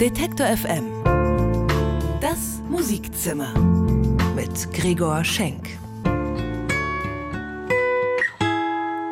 Detektor 0.00 0.46
FM. 0.46 0.84
Das 2.20 2.60
Musikzimmer 2.68 3.58
mit 4.34 4.70
Gregor 4.74 5.24
Schenk. 5.24 5.70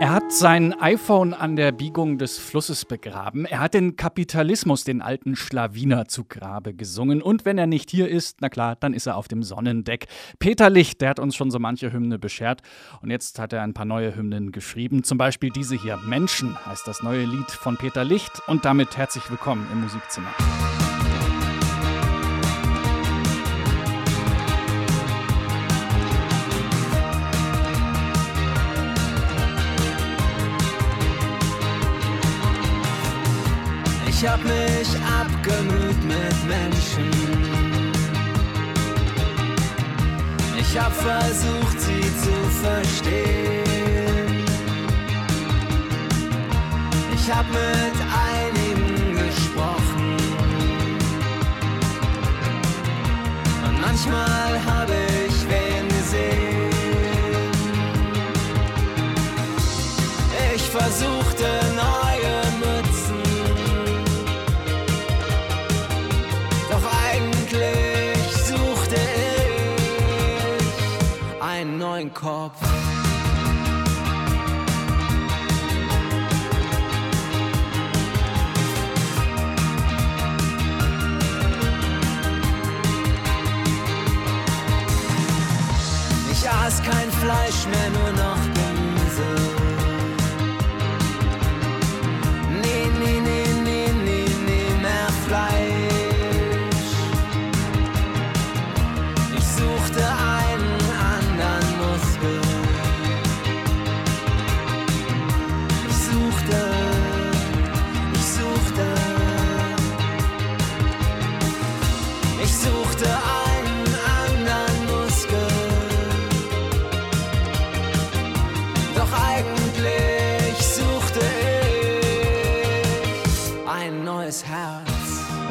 Er 0.04 0.12
hat 0.12 0.32
sein 0.32 0.75
iPhone 0.82 1.32
an 1.32 1.56
der 1.56 1.72
Biegung 1.72 2.19
des 2.19 2.37
Flusses 2.37 2.84
begraben. 2.84 3.46
Er 3.46 3.61
hat 3.61 3.73
den 3.73 3.96
Kapitalismus, 3.96 4.84
den 4.84 5.00
alten 5.00 5.34
Schlawiner, 5.34 6.09
zu 6.09 6.25
Grabe 6.25 6.75
gesungen. 6.75 7.23
Und 7.23 7.46
wenn 7.46 7.57
er 7.57 7.66
nicht 7.66 7.91
hier 7.91 8.06
ist, 8.06 8.43
na 8.43 8.51
klar, 8.51 8.77
dann 8.77 8.93
ist 8.93 9.06
er 9.06 9.16
auf 9.16 9.29
dem 9.29 9.43
Sonnendeck. 9.43 10.05
Peter 10.38 10.69
Licht, 10.69 11.01
der 11.01 11.09
hat 11.09 11.20
uns 11.20 11.34
schon 11.34 11.51
so 11.51 11.59
manche 11.59 11.91
Hymne 11.91 12.19
beschert. 12.19 12.61
Und 13.01 13.09
jetzt 13.09 13.38
hat 13.38 13.55
er 13.55 13.62
ein 13.62 13.73
paar 13.73 13.87
neue 13.87 14.14
Hymnen 14.14 14.52
geschrieben. 14.52 15.05
Zum 15.05 15.16
Beispiel 15.16 15.48
diese 15.48 15.75
hier. 15.75 15.96
Menschen 15.96 16.55
heißt 16.66 16.86
das 16.86 17.02
neue 17.02 17.25
Lied 17.25 17.50
von 17.50 17.79
Peter 17.79 18.05
Licht. 18.05 18.42
Und 18.47 18.66
damit 18.66 18.98
herzlich 18.98 19.30
willkommen 19.30 19.66
im 19.73 19.80
Musikzimmer. 19.80 20.28
Ich 34.16 34.28
hab 34.28 34.42
mich 34.45 34.88
abgemüht 35.20 36.04
mit 36.04 36.36
Menschen. 36.46 37.10
Ich 40.56 40.78
hab 40.78 40.92
versucht, 40.92 41.80
sie 41.80 42.00
zu 42.22 42.32
verstehen. 42.62 44.45
Ich 47.12 47.30
hab 47.30 47.46
mit 47.50 47.96
einigen 48.30 49.16
gesprochen. 49.16 50.16
Und 53.67 53.80
manchmal 53.80 54.52
hab 54.64 54.89
ich 54.89 55.36
wen 55.48 55.89
gesehen. 55.89 56.70
Ich 60.55 60.62
versuchte 60.70 61.46
neue 61.74 61.94
Fleisch 87.25 87.67
mehr, 87.69 87.89
nur 87.89 88.03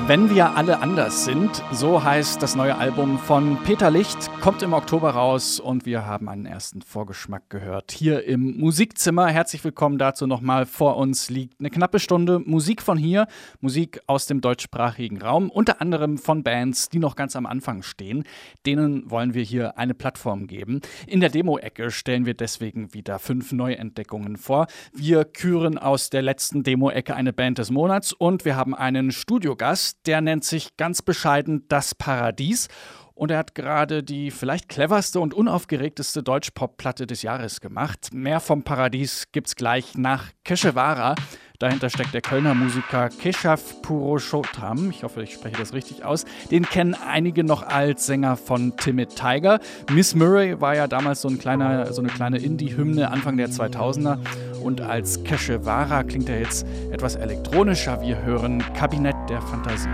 Wenn 0.05 0.29
wir 0.29 0.57
alle 0.57 0.81
anders 0.81 1.23
sind, 1.23 1.63
so 1.71 2.03
heißt 2.03 2.43
das 2.43 2.57
neue 2.57 2.75
Album 2.75 3.17
von 3.17 3.57
Peter 3.63 3.89
Licht, 3.89 4.29
kommt 4.41 4.61
im 4.61 4.73
Oktober 4.73 5.11
raus 5.11 5.61
und 5.61 5.85
wir 5.85 6.05
haben 6.05 6.27
einen 6.27 6.45
ersten 6.45 6.81
Vorgeschmack 6.81 7.49
gehört 7.49 7.93
hier 7.93 8.25
im 8.25 8.57
Musikzimmer. 8.57 9.27
Herzlich 9.27 9.63
willkommen 9.63 9.97
dazu 9.97 10.27
nochmal. 10.27 10.65
Vor 10.65 10.97
uns 10.97 11.29
liegt 11.29 11.57
eine 11.61 11.69
knappe 11.69 11.99
Stunde 11.99 12.39
Musik 12.39 12.81
von 12.81 12.97
hier, 12.97 13.27
Musik 13.61 14.01
aus 14.05 14.27
dem 14.27 14.41
deutschsprachigen 14.41 15.21
Raum, 15.21 15.49
unter 15.49 15.79
anderem 15.79 16.17
von 16.17 16.43
Bands, 16.43 16.89
die 16.89 16.99
noch 16.99 17.15
ganz 17.15 17.37
am 17.37 17.45
Anfang 17.45 17.81
stehen. 17.81 18.25
Denen 18.65 19.09
wollen 19.09 19.33
wir 19.33 19.43
hier 19.43 19.77
eine 19.77 19.93
Plattform 19.93 20.47
geben. 20.47 20.81
In 21.07 21.21
der 21.21 21.29
Demo-Ecke 21.29 21.91
stellen 21.91 22.25
wir 22.25 22.33
deswegen 22.33 22.93
wieder 22.93 23.19
fünf 23.19 23.53
Neuentdeckungen 23.53 24.35
vor. 24.35 24.67
Wir 24.93 25.23
küren 25.23 25.77
aus 25.77 26.09
der 26.09 26.23
letzten 26.23 26.63
Demo-Ecke 26.63 27.15
eine 27.15 27.31
Band 27.31 27.57
des 27.57 27.71
Monats 27.71 28.11
und 28.11 28.43
wir 28.43 28.57
haben 28.57 28.75
einen 28.75 29.13
Studiogast, 29.13 29.92
der 30.05 30.21
nennt 30.21 30.43
sich 30.43 30.75
ganz 30.77 31.01
bescheiden 31.01 31.67
Das 31.67 31.95
Paradies. 31.95 32.67
Und 33.15 33.31
er 33.31 33.37
hat 33.37 33.55
gerade 33.55 34.03
die 34.03 34.31
vielleicht 34.31 34.69
cleverste 34.69 35.19
und 35.19 35.33
unaufgeregteste 35.33 36.23
Deutsch-Pop-Platte 36.23 37.05
des 37.05 37.21
Jahres 37.21 37.61
gemacht. 37.61 38.09
Mehr 38.11 38.39
vom 38.39 38.63
Paradies 38.63 39.27
gibt's 39.31 39.55
gleich 39.55 39.95
nach 39.95 40.31
Keshawara. 40.43 41.15
Dahinter 41.59 41.89
steckt 41.89 42.13
der 42.13 42.21
Kölner 42.21 42.55
Musiker 42.55 43.07
Keshav 43.07 43.81
Purushottam. 43.83 44.89
Ich 44.89 45.03
hoffe, 45.03 45.23
ich 45.23 45.33
spreche 45.33 45.55
das 45.55 45.73
richtig 45.73 46.03
aus. 46.03 46.25
Den 46.51 46.65
kennen 46.65 46.93
einige 46.93 47.43
noch 47.43 47.63
als 47.63 48.05
Sänger 48.05 48.35
von 48.35 48.75
Timid 48.75 49.15
Tiger. 49.15 49.59
Miss 49.91 50.13
Murray 50.13 50.59
war 50.59 50.75
ja 50.75 50.87
damals 50.87 51.21
so, 51.21 51.29
ein 51.29 51.39
kleiner, 51.39 51.93
so 51.93 52.01
eine 52.01 52.11
kleine 52.11 52.39
Indie-Hymne 52.39 53.09
Anfang 53.09 53.37
der 53.37 53.47
2000er. 53.47 54.17
Und 54.61 54.81
als 54.81 55.23
Keshawara 55.23 56.03
klingt 56.03 56.27
er 56.27 56.39
jetzt 56.39 56.65
etwas 56.91 57.15
elektronischer. 57.15 58.01
Wir 58.01 58.21
hören 58.21 58.61
Kabinett 58.73 59.15
der 59.29 59.41
Fantasie. 59.41 59.89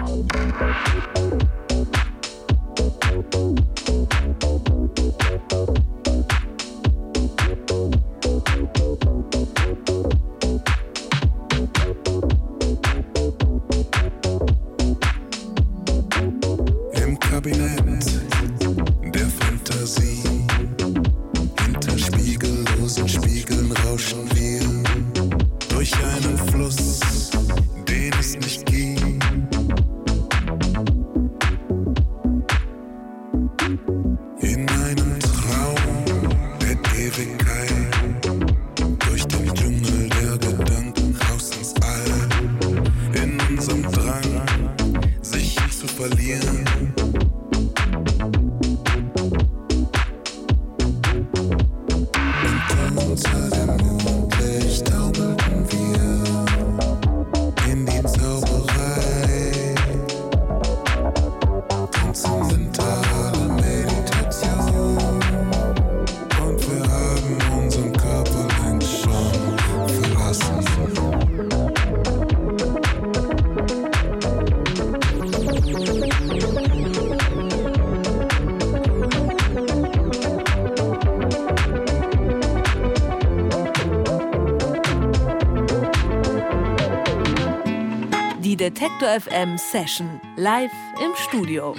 Detektor 88.79 89.09
FM 89.09 89.58
Session 89.58 90.22
live 90.37 90.72
im 91.03 91.14
Studio. 91.16 91.76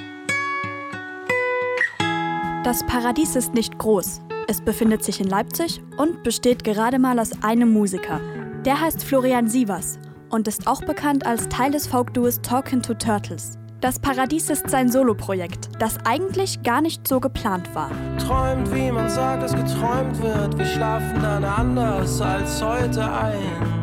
Das 2.63 2.85
Paradies 2.87 3.37
ist 3.37 3.55
nicht 3.55 3.79
groß. 3.79 4.21
Es 4.49 4.61
befindet 4.61 5.03
sich 5.03 5.19
in 5.19 5.27
Leipzig 5.27 5.81
und 5.97 6.23
besteht 6.23 6.63
gerade 6.63 6.99
mal 6.99 7.19
aus 7.19 7.31
einem 7.43 7.73
Musiker. 7.73 8.21
Der 8.67 8.79
heißt 8.79 9.03
Florian 9.03 9.49
Sievers. 9.49 9.99
und 10.29 10.47
ist 10.47 10.67
auch 10.67 10.83
bekannt 10.83 11.25
als 11.25 11.49
Teil 11.49 11.71
des 11.71 11.87
Folk-Duos 11.87 12.43
Talkin' 12.43 12.83
to 12.83 12.93
Turtles. 12.93 13.57
Das 13.81 13.99
Paradies 13.99 14.51
ist 14.51 14.69
sein 14.69 14.91
Soloprojekt, 14.91 15.71
das 15.79 15.97
eigentlich 16.05 16.63
gar 16.63 16.83
nicht 16.83 17.09
so 17.09 17.19
geplant 17.19 17.75
war. 17.75 17.91
Träumt, 18.19 18.75
wie 18.75 18.93
man 18.93 19.09
sagt, 19.09 19.43
dass 19.43 19.55
geträumt 19.55 20.21
wird. 20.21 20.59
Wir 20.59 20.67
schlafen 20.67 21.23
dann 21.23 21.45
anders 21.45 22.21
als 22.21 22.63
heute 22.63 23.11
ein. 23.11 23.80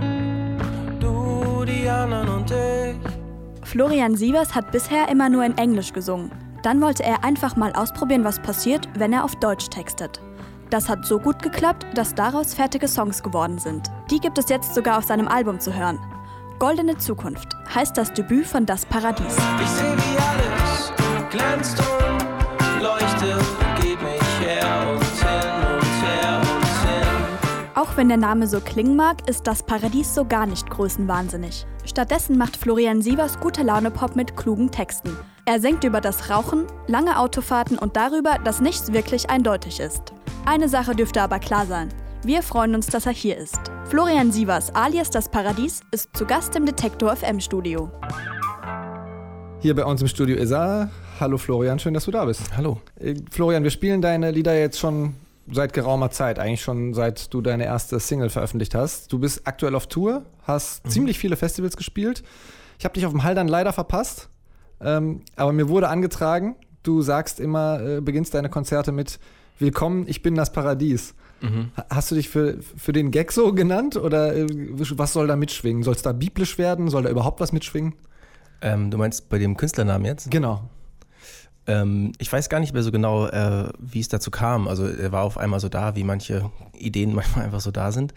Anderen 1.90 2.30
und 2.30 2.52
ich. 2.52 2.98
Florian 3.68 4.16
Sievers 4.16 4.56
hat 4.56 4.72
bisher 4.72 5.10
immer 5.10 5.30
nur 5.30 5.44
in 5.44 5.58
Englisch 5.58 5.94
gesungen. 5.94 6.32
Dann 6.64 6.82
wollte 6.82 7.04
er 7.04 7.24
einfach 7.24 7.56
mal 7.56 7.74
ausprobieren, 7.74 8.24
was 8.24 8.42
passiert, 8.42 8.88
wenn 8.98 9.14
er 9.14 9.24
auf 9.24 9.36
Deutsch 9.36 9.70
textet. 9.70 10.22
Das 10.70 10.90
hat 10.90 11.06
so 11.06 11.20
gut 11.20 11.42
geklappt, 11.42 11.86
dass 11.96 12.16
daraus 12.16 12.54
fertige 12.54 12.88
Songs 12.88 13.24
geworden 13.24 13.58
sind. 13.58 13.90
Die 14.12 14.20
gibt 14.20 14.38
es 14.38 14.50
jetzt 14.50 14.76
sogar 14.76 14.98
auf 14.98 15.06
seinem 15.06 15.28
Album 15.28 15.60
zu 15.60 15.74
hören. 15.74 16.00
Goldene 16.60 16.98
Zukunft 16.98 17.56
heißt 17.74 17.98
das 17.98 18.12
Debüt 18.14 18.48
von 18.48 18.66
Das 18.66 18.86
Paradies. 18.86 19.38
Ich 19.62 19.70
seh, 19.70 19.84
wie 19.84 20.18
alles 20.18 20.92
glänzt 21.30 21.80
und 21.80 22.82
leuchtet, 22.82 23.67
Auch 27.98 28.00
wenn 28.00 28.10
der 28.10 28.18
Name 28.18 28.46
so 28.46 28.60
klingen 28.60 28.96
mag, 28.96 29.28
ist 29.28 29.48
Das 29.48 29.64
Paradies 29.64 30.14
so 30.14 30.24
gar 30.24 30.46
nicht 30.46 30.70
größenwahnsinnig. 30.70 31.66
Stattdessen 31.84 32.38
macht 32.38 32.56
Florian 32.56 33.02
Sievers 33.02 33.40
gute 33.40 33.64
Laune 33.64 33.90
Pop 33.90 34.16
mit 34.16 34.38
klugen 34.38 34.70
Texten. 34.70 35.18
Er 35.46 35.60
singt 35.60 35.84
über 35.84 36.00
das 36.00 36.30
Rauchen, 36.30 36.68
lange 36.86 37.18
Autofahrten 37.18 37.76
und 37.80 37.98
darüber, 37.98 38.38
dass 38.44 38.62
nichts 38.62 38.94
wirklich 38.94 39.32
eindeutig 39.32 39.80
ist. 39.80 40.14
Eine 40.46 40.70
Sache 40.70 40.96
dürfte 40.96 41.24
aber 41.24 41.40
klar 41.40 41.66
sein. 41.66 41.90
Wir 42.24 42.44
freuen 42.44 42.76
uns, 42.76 42.86
dass 42.86 43.08
er 43.08 43.14
hier 43.14 43.36
ist. 43.36 43.62
Florian 43.86 44.32
Sievers 44.32 44.76
alias 44.76 45.10
Das 45.10 45.28
Paradies 45.28 45.82
ist 45.90 46.16
zu 46.16 46.28
Gast 46.28 46.56
im 46.56 46.68
Detektor 46.68 47.16
FM 47.16 47.40
Studio. 47.40 47.90
Hier 49.60 49.74
bei 49.74 49.86
uns 49.86 50.04
im 50.04 50.08
Studio 50.08 50.36
ist 50.38 50.52
er. 50.52 50.92
Hallo 51.20 51.40
Florian, 51.40 51.80
schön, 51.80 51.96
dass 51.96 52.06
du 52.06 52.12
da 52.12 52.26
bist. 52.26 52.56
Hallo. 52.56 52.80
Äh, 53.00 53.16
Florian, 53.32 53.64
wir 53.64 53.72
spielen 53.72 54.04
deine 54.04 54.30
Lieder 54.30 54.56
jetzt 54.56 54.78
schon 54.78 55.16
seit 55.52 55.74
geraumer 55.74 56.12
Zeit, 56.12 56.40
eigentlich 56.40 56.62
schon 56.62 56.94
seit 56.94 57.34
du 57.34 57.42
deine 57.42 57.66
erste 57.66 58.00
Single 58.00 58.30
veröffentlicht 58.30 58.76
hast. 58.76 59.12
Du 59.14 59.20
bist 59.20 59.42
aktuell 59.46 59.76
auf 59.76 59.88
Tour, 59.88 60.26
hast 60.44 60.86
Mhm. 60.86 60.90
ziemlich 60.90 61.20
viele 61.20 61.36
Festivals 61.36 61.78
gespielt. 61.78 62.24
Ich 62.80 62.86
habe 62.86 62.94
dich 62.94 63.06
auf 63.06 63.12
dem 63.14 63.24
Haldern 63.24 63.48
leider 63.48 63.74
verpasst, 63.74 64.30
ähm, 64.82 65.22
aber 65.36 65.52
mir 65.54 65.70
wurde 65.70 65.90
angetragen, 65.90 66.56
du 66.84 67.02
sagst 67.02 67.40
immer, 67.40 67.80
äh, 67.82 68.02
beginnst 68.02 68.34
deine 68.34 68.50
Konzerte 68.50 68.92
mit 68.92 69.20
Willkommen, 69.60 70.06
ich 70.08 70.22
bin 70.22 70.36
das 70.36 70.52
Paradies. 70.52 71.16
Mhm. 71.42 71.72
Ha- 71.76 71.86
Hast 71.90 72.12
du 72.12 72.16
dich 72.16 72.30
für, 72.30 72.58
für 72.76 72.94
den 72.94 73.10
Gag 73.10 73.32
so 73.32 73.54
genannt 73.54 73.96
oder 73.96 74.36
äh, 74.36 74.46
was 74.50 75.14
soll 75.14 75.26
da 75.28 75.36
mitschwingen? 75.36 75.82
Soll 75.82 75.96
es 75.96 76.04
da 76.04 76.12
biblisch 76.12 76.58
werden? 76.60 76.90
Soll 76.90 77.04
da 77.04 77.10
überhaupt 77.10 77.40
was 77.40 77.52
mitschwingen? 77.52 77.94
Ähm, 78.62 78.92
du 78.92 78.98
meinst 79.00 79.30
bei 79.30 79.38
dem 79.40 79.58
Künstlernamen 79.58 80.06
jetzt? 80.06 80.30
Genau. 80.30 80.70
Ähm, 81.68 82.14
ich 82.18 82.32
weiß 82.32 82.50
gar 82.50 82.60
nicht 82.60 82.74
mehr 82.74 82.84
so 82.84 82.92
genau, 82.92 83.28
äh, 83.28 83.70
wie 83.80 84.00
es 84.00 84.08
dazu 84.08 84.32
kam. 84.32 84.68
Also 84.68 84.86
er 84.88 85.12
war 85.12 85.24
auf 85.24 85.38
einmal 85.38 85.60
so 85.60 85.70
da, 85.70 85.96
wie 85.96 86.04
manche 86.04 86.50
Ideen 86.78 87.14
manchmal 87.16 87.46
einfach 87.46 87.60
so 87.62 87.72
da 87.72 87.92
sind. 87.92 88.14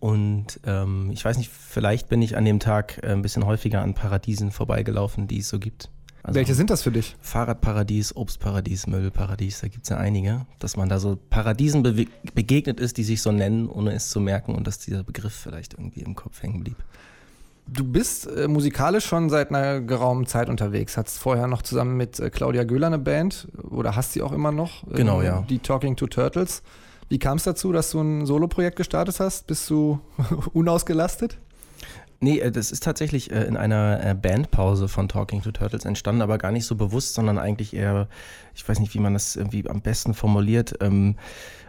Und 0.00 0.60
ähm, 0.66 1.10
ich 1.12 1.24
weiß 1.24 1.38
nicht, 1.38 1.50
vielleicht 1.50 2.08
bin 2.08 2.20
ich 2.22 2.36
an 2.36 2.44
dem 2.44 2.60
Tag 2.60 2.98
äh, 3.02 3.08
ein 3.12 3.22
bisschen 3.22 3.46
häufiger 3.46 3.82
an 3.82 3.94
Paradiesen 3.94 4.50
vorbeigelaufen, 4.50 5.26
die 5.26 5.38
es 5.38 5.48
so 5.48 5.58
gibt. 5.58 5.90
Also 6.22 6.36
Welche 6.38 6.54
sind 6.54 6.70
das 6.70 6.82
für 6.82 6.90
dich? 6.90 7.16
Fahrradparadies, 7.20 8.16
Obstparadies, 8.16 8.88
Müllparadies, 8.88 9.60
da 9.60 9.68
gibt 9.68 9.84
es 9.84 9.90
ja 9.90 9.96
einige. 9.96 10.44
Dass 10.58 10.76
man 10.76 10.88
da 10.88 10.98
so 10.98 11.16
Paradiesen 11.30 11.84
bewe- 11.86 12.08
begegnet 12.34 12.80
ist, 12.80 12.96
die 12.96 13.04
sich 13.04 13.22
so 13.22 13.30
nennen, 13.30 13.68
ohne 13.68 13.92
es 13.92 14.10
zu 14.10 14.18
merken 14.20 14.54
und 14.54 14.66
dass 14.66 14.78
dieser 14.80 15.04
Begriff 15.04 15.32
vielleicht 15.34 15.74
irgendwie 15.74 16.00
im 16.00 16.14
Kopf 16.16 16.42
hängen 16.42 16.64
blieb. 16.64 16.76
Du 17.68 17.84
bist 17.84 18.26
äh, 18.28 18.46
musikalisch 18.46 19.06
schon 19.06 19.28
seit 19.28 19.50
einer 19.50 19.80
geraumen 19.80 20.26
Zeit 20.26 20.48
unterwegs. 20.48 20.96
Hattest 20.96 21.18
vorher 21.18 21.48
noch 21.48 21.62
zusammen 21.62 21.96
mit 21.96 22.20
äh, 22.20 22.30
Claudia 22.30 22.64
Göhler 22.64 22.86
eine 22.86 22.98
Band 22.98 23.48
oder 23.70 23.96
hast 23.96 24.12
sie 24.12 24.22
auch 24.22 24.32
immer 24.32 24.52
noch? 24.52 24.84
Genau, 24.92 25.20
ja. 25.20 25.44
Die 25.48 25.58
Talking 25.58 25.96
to 25.96 26.06
Turtles. 26.06 26.62
Wie 27.08 27.18
kam 27.18 27.38
es 27.38 27.44
dazu, 27.44 27.72
dass 27.72 27.90
du 27.90 28.00
ein 28.00 28.26
Soloprojekt 28.26 28.76
gestartet 28.76 29.18
hast? 29.18 29.46
Bist 29.46 29.68
du 29.68 30.00
unausgelastet? 30.52 31.38
Nee, 32.20 32.38
äh, 32.38 32.50
das 32.50 32.72
ist 32.72 32.82
tatsächlich 32.82 33.30
äh, 33.30 33.44
in 33.44 33.56
einer 33.56 34.04
äh, 34.04 34.14
Bandpause 34.14 34.88
von 34.88 35.08
Talking 35.08 35.42
to 35.42 35.50
Turtles 35.50 35.84
entstanden, 35.84 36.22
aber 36.22 36.38
gar 36.38 36.52
nicht 36.52 36.66
so 36.66 36.76
bewusst, 36.76 37.14
sondern 37.14 37.38
eigentlich 37.38 37.74
eher, 37.74 38.08
ich 38.54 38.66
weiß 38.66 38.78
nicht, 38.80 38.94
wie 38.94 39.00
man 39.00 39.12
das 39.12 39.36
irgendwie 39.36 39.68
am 39.68 39.80
besten 39.82 40.14
formuliert, 40.14 40.76
ähm, 40.80 41.16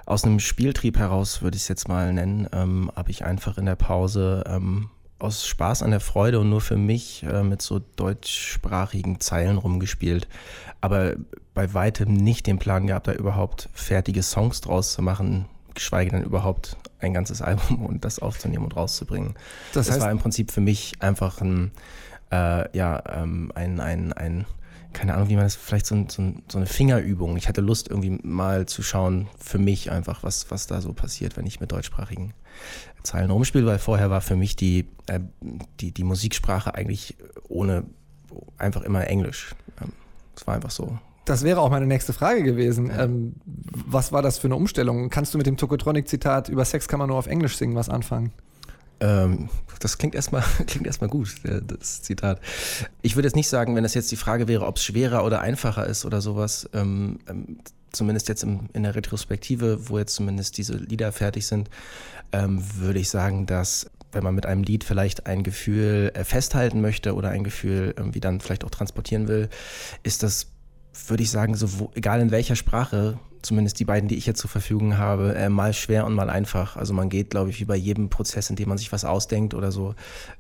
aus 0.05 0.23
einem 0.23 0.39
Spieltrieb 0.39 0.97
heraus, 0.97 1.41
würde 1.41 1.57
ich 1.57 1.63
es 1.63 1.67
jetzt 1.67 1.89
mal 1.89 2.13
nennen, 2.13 2.47
ähm, 2.53 2.91
habe 2.95 3.11
ich 3.11 3.25
einfach 3.25 3.57
in 3.57 3.65
der 3.65 3.75
Pause 3.75 4.43
ähm, 4.47 4.89
aus 5.19 5.47
Spaß 5.47 5.83
an 5.83 5.91
der 5.91 5.99
Freude 5.99 6.39
und 6.39 6.49
nur 6.49 6.61
für 6.61 6.77
mich 6.77 7.23
äh, 7.23 7.43
mit 7.43 7.61
so 7.61 7.79
deutschsprachigen 7.95 9.19
Zeilen 9.19 9.57
rumgespielt. 9.57 10.27
Aber 10.81 11.15
bei 11.53 11.73
weitem 11.73 12.13
nicht 12.13 12.45
den 12.47 12.59
Plan 12.59 12.87
gehabt, 12.87 13.07
da 13.07 13.13
überhaupt 13.13 13.69
fertige 13.73 14.21
Songs 14.21 14.61
draus 14.61 14.93
zu 14.93 15.01
machen, 15.01 15.45
geschweige 15.73 16.11
denn 16.11 16.23
überhaupt 16.23 16.77
ein 16.99 17.13
ganzes 17.13 17.41
Album 17.43 17.85
und 17.85 18.05
das 18.05 18.19
aufzunehmen 18.19 18.65
und 18.65 18.75
rauszubringen. 18.75 19.35
Das 19.73 19.87
Das, 19.87 19.97
heißt- 19.97 20.01
war 20.01 20.11
im 20.11 20.19
Prinzip 20.19 20.51
für 20.51 20.61
mich 20.61 20.93
einfach 20.99 21.41
ein, 21.41 21.71
äh, 22.31 22.77
ja, 22.77 23.01
ähm, 23.11 23.51
ein, 23.55 23.79
ein, 23.79 24.13
ein, 24.13 24.45
keine 24.93 25.13
Ahnung, 25.13 25.29
wie 25.29 25.35
man 25.35 25.43
das, 25.43 25.55
vielleicht 25.55 25.85
so, 25.85 25.95
ein, 25.95 26.09
so, 26.09 26.21
ein, 26.21 26.43
so 26.47 26.57
eine 26.57 26.67
Fingerübung. 26.67 27.37
Ich 27.37 27.47
hatte 27.47 27.61
Lust, 27.61 27.89
irgendwie 27.89 28.19
mal 28.23 28.65
zu 28.65 28.81
schauen, 28.81 29.27
für 29.37 29.57
mich 29.57 29.91
einfach, 29.91 30.23
was, 30.23 30.49
was 30.51 30.67
da 30.67 30.81
so 30.81 30.93
passiert, 30.93 31.37
wenn 31.37 31.45
ich 31.45 31.59
mit 31.59 31.71
deutschsprachigen 31.71 32.33
Zeilen 33.03 33.29
rumspiele, 33.31 33.65
weil 33.65 33.79
vorher 33.79 34.09
war 34.09 34.21
für 34.21 34.35
mich 34.35 34.55
die, 34.55 34.87
äh, 35.07 35.19
die, 35.79 35.91
die 35.91 36.03
Musiksprache 36.03 36.73
eigentlich 36.73 37.15
ohne, 37.47 37.83
einfach 38.57 38.81
immer 38.81 39.07
Englisch. 39.07 39.55
Ähm, 39.81 39.93
Es 40.35 40.45
war 40.47 40.55
einfach 40.55 40.71
so. 40.71 40.97
Das 41.25 41.43
wäre 41.43 41.59
auch 41.59 41.69
meine 41.69 41.87
nächste 41.87 42.13
Frage 42.13 42.41
gewesen. 42.41 42.89
Ähm, 42.97 43.35
was 43.45 44.13
war 44.13 44.21
das 44.21 44.37
für 44.37 44.47
eine 44.47 44.55
Umstellung? 44.55 45.09
Kannst 45.09 45.33
du 45.33 45.37
mit 45.37 45.45
dem 45.45 45.57
Tokotronic-Zitat 45.57 46.47
über 46.47 46.63
Sex 46.63 46.87
kann 46.87 46.99
man 46.99 47.09
nur 47.09 47.17
auf 47.17 47.27
Englisch 47.27 47.57
singen 47.57 47.75
was 47.75 47.89
anfangen? 47.89 48.31
Ähm, 48.99 49.49
das 49.79 49.97
klingt 49.97 50.15
erstmal 50.15 50.43
klingt 50.67 50.87
erstmal 50.87 51.09
gut, 51.09 51.35
das 51.43 52.01
Zitat. 52.01 52.41
Ich 53.01 53.15
würde 53.15 53.27
jetzt 53.27 53.35
nicht 53.35 53.49
sagen, 53.49 53.75
wenn 53.75 53.83
das 53.83 53.93
jetzt 53.93 54.11
die 54.11 54.15
Frage 54.15 54.47
wäre, 54.47 54.65
ob 54.65 54.77
es 54.77 54.83
schwerer 54.83 55.23
oder 55.23 55.41
einfacher 55.41 55.85
ist 55.85 56.05
oder 56.05 56.21
sowas, 56.21 56.69
ähm, 56.73 57.19
ähm, 57.27 57.59
zumindest 57.91 58.27
jetzt 58.29 58.43
im, 58.43 58.69
in 58.73 58.83
der 58.83 58.95
Retrospektive, 58.95 59.89
wo 59.89 59.97
jetzt 59.97 60.15
zumindest 60.15 60.57
diese 60.57 60.75
Lieder 60.75 61.11
fertig 61.11 61.45
sind, 61.47 61.69
ähm, 62.31 62.63
würde 62.75 62.99
ich 62.99 63.09
sagen, 63.09 63.45
dass 63.45 63.89
wenn 64.11 64.23
man 64.23 64.35
mit 64.35 64.45
einem 64.45 64.63
Lied 64.63 64.83
vielleicht 64.83 65.27
ein 65.27 65.43
Gefühl 65.43 66.11
äh, 66.13 66.23
festhalten 66.23 66.81
möchte 66.81 67.13
oder 67.13 67.29
ein 67.29 67.43
Gefühl 67.43 67.93
irgendwie 67.97 68.19
dann 68.19 68.39
vielleicht 68.39 68.63
auch 68.63 68.69
transportieren 68.69 69.27
will, 69.27 69.49
ist 70.03 70.23
das, 70.23 70.47
würde 71.07 71.23
ich 71.23 71.31
sagen, 71.31 71.55
so, 71.55 71.91
egal 71.93 72.21
in 72.21 72.31
welcher 72.31 72.55
Sprache, 72.55 73.19
zumindest 73.41 73.79
die 73.79 73.85
beiden, 73.85 74.09
die 74.09 74.15
ich 74.15 74.25
jetzt 74.25 74.39
zur 74.39 74.49
Verfügung 74.49 74.97
habe, 74.97 75.35
äh, 75.35 75.49
mal 75.49 75.73
schwer 75.73 76.05
und 76.05 76.13
mal 76.13 76.29
einfach. 76.29 76.75
Also 76.75 76.93
man 76.93 77.09
geht, 77.09 77.29
glaube 77.29 77.49
ich, 77.49 77.59
wie 77.59 77.65
bei 77.65 77.75
jedem 77.75 78.09
Prozess, 78.09 78.49
in 78.49 78.55
dem 78.55 78.69
man 78.69 78.77
sich 78.77 78.91
was 78.91 79.05
ausdenkt 79.05 79.53
oder 79.53 79.71
so, 79.71 79.95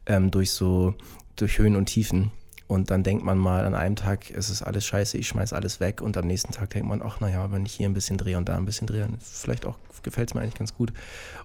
ähm, 0.05 0.31
durch 0.31 0.51
so, 0.51 0.93
durch 1.35 1.57
Höhen 1.57 1.75
und 1.75 1.85
Tiefen. 1.85 2.31
Und 2.67 2.91
dann 2.91 3.01
denkt 3.03 3.23
man 3.23 3.37
mal, 3.37 3.65
an 3.65 3.73
einem 3.75 3.95
Tag 3.95 4.29
ist 4.29 4.49
es 4.49 4.61
alles 4.61 4.85
scheiße, 4.85 5.17
ich 5.17 5.27
schmeiß 5.29 5.53
alles 5.53 5.79
weg. 5.79 6.01
Und 6.01 6.17
am 6.17 6.27
nächsten 6.27 6.51
Tag 6.51 6.69
denkt 6.71 6.87
man, 6.89 7.01
ach 7.01 7.21
naja, 7.21 7.49
wenn 7.51 7.65
ich 7.65 7.73
hier 7.73 7.87
ein 7.87 7.93
bisschen 7.93 8.17
drehe 8.17 8.37
und 8.37 8.49
da 8.49 8.57
ein 8.57 8.65
bisschen 8.65 8.87
drehe, 8.87 9.07
vielleicht 9.21 9.65
auch 9.65 9.75
gefällt 10.03 10.29
es 10.29 10.35
mir 10.35 10.41
eigentlich 10.41 10.55
ganz 10.55 10.73
gut. 10.73 10.93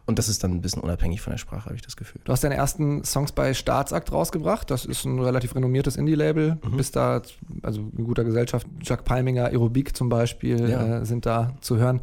Und 0.06 0.18
das 0.18 0.28
ist 0.28 0.42
dann 0.44 0.52
ein 0.52 0.60
bisschen 0.60 0.82
unabhängig 0.82 1.20
von 1.20 1.32
der 1.32 1.38
Sprache, 1.38 1.64
habe 1.66 1.74
ich 1.76 1.82
das 1.82 1.96
Gefühl. 1.96 2.20
Du 2.24 2.32
hast 2.32 2.44
deine 2.44 2.54
ersten 2.56 3.02
Songs 3.04 3.32
bei 3.32 3.54
Staatsakt 3.54 4.12
rausgebracht. 4.12 4.70
Das 4.70 4.84
ist 4.84 5.04
ein 5.04 5.18
relativ 5.20 5.54
renommiertes 5.54 5.96
Indie-Label. 5.96 6.58
Mhm. 6.62 6.76
Bist 6.76 6.94
da, 6.96 7.22
also 7.62 7.80
in 7.96 8.04
guter 8.04 8.24
Gesellschaft. 8.24 8.66
Jack 8.82 9.04
Palminger, 9.04 9.46
Aerobik 9.46 9.96
zum 9.96 10.08
Beispiel 10.08 10.68
Ja. 10.68 10.98
äh, 11.00 11.04
sind 11.06 11.24
da 11.26 11.54
zu 11.60 11.76
hören. 11.76 12.00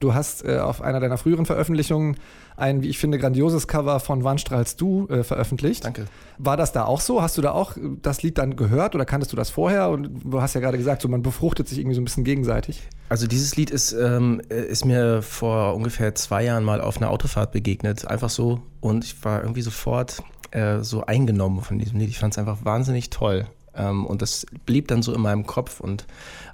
Du 0.00 0.14
hast 0.14 0.44
äh, 0.44 0.58
auf 0.58 0.80
einer 0.80 0.98
deiner 1.00 1.18
früheren 1.18 1.44
Veröffentlichungen 1.44 2.16
ein, 2.60 2.82
wie 2.82 2.88
ich 2.88 2.98
finde, 2.98 3.18
grandioses 3.18 3.66
Cover 3.66 4.00
von 4.00 4.24
Wann 4.24 4.38
strahlst 4.38 4.80
du 4.80 5.06
äh, 5.08 5.24
veröffentlicht. 5.24 5.84
Danke. 5.84 6.06
War 6.38 6.56
das 6.56 6.72
da 6.72 6.84
auch 6.84 7.00
so? 7.00 7.22
Hast 7.22 7.36
du 7.38 7.42
da 7.42 7.52
auch 7.52 7.76
äh, 7.76 7.80
das 8.02 8.22
Lied 8.22 8.38
dann 8.38 8.56
gehört 8.56 8.94
oder 8.94 9.04
kanntest 9.04 9.32
du 9.32 9.36
das 9.36 9.50
vorher? 9.50 9.90
Und 9.90 10.10
du 10.24 10.40
hast 10.40 10.54
ja 10.54 10.60
gerade 10.60 10.78
gesagt, 10.78 11.02
so 11.02 11.08
man 11.08 11.22
befruchtet 11.22 11.68
sich 11.68 11.78
irgendwie 11.78 11.94
so 11.94 12.00
ein 12.00 12.04
bisschen 12.04 12.24
gegenseitig. 12.24 12.82
Also 13.08 13.26
dieses 13.26 13.56
Lied 13.56 13.70
ist, 13.70 13.92
ähm, 13.92 14.40
äh, 14.50 14.62
ist 14.62 14.84
mir 14.84 15.22
vor 15.22 15.74
ungefähr 15.74 16.14
zwei 16.14 16.44
Jahren 16.44 16.64
mal 16.64 16.80
auf 16.80 16.98
einer 16.98 17.10
Autofahrt 17.10 17.52
begegnet, 17.52 18.06
einfach 18.06 18.30
so. 18.30 18.60
Und 18.80 19.04
ich 19.04 19.24
war 19.24 19.42
irgendwie 19.42 19.62
sofort 19.62 20.22
äh, 20.50 20.80
so 20.80 21.04
eingenommen 21.04 21.62
von 21.62 21.78
diesem 21.78 21.98
Lied. 21.98 22.08
Ich 22.08 22.18
fand 22.18 22.34
es 22.34 22.38
einfach 22.38 22.64
wahnsinnig 22.64 23.10
toll. 23.10 23.46
Ähm, 23.74 24.06
und 24.06 24.22
das 24.22 24.46
blieb 24.66 24.88
dann 24.88 25.02
so 25.02 25.14
in 25.14 25.20
meinem 25.20 25.46
Kopf. 25.46 25.80
Und 25.80 26.06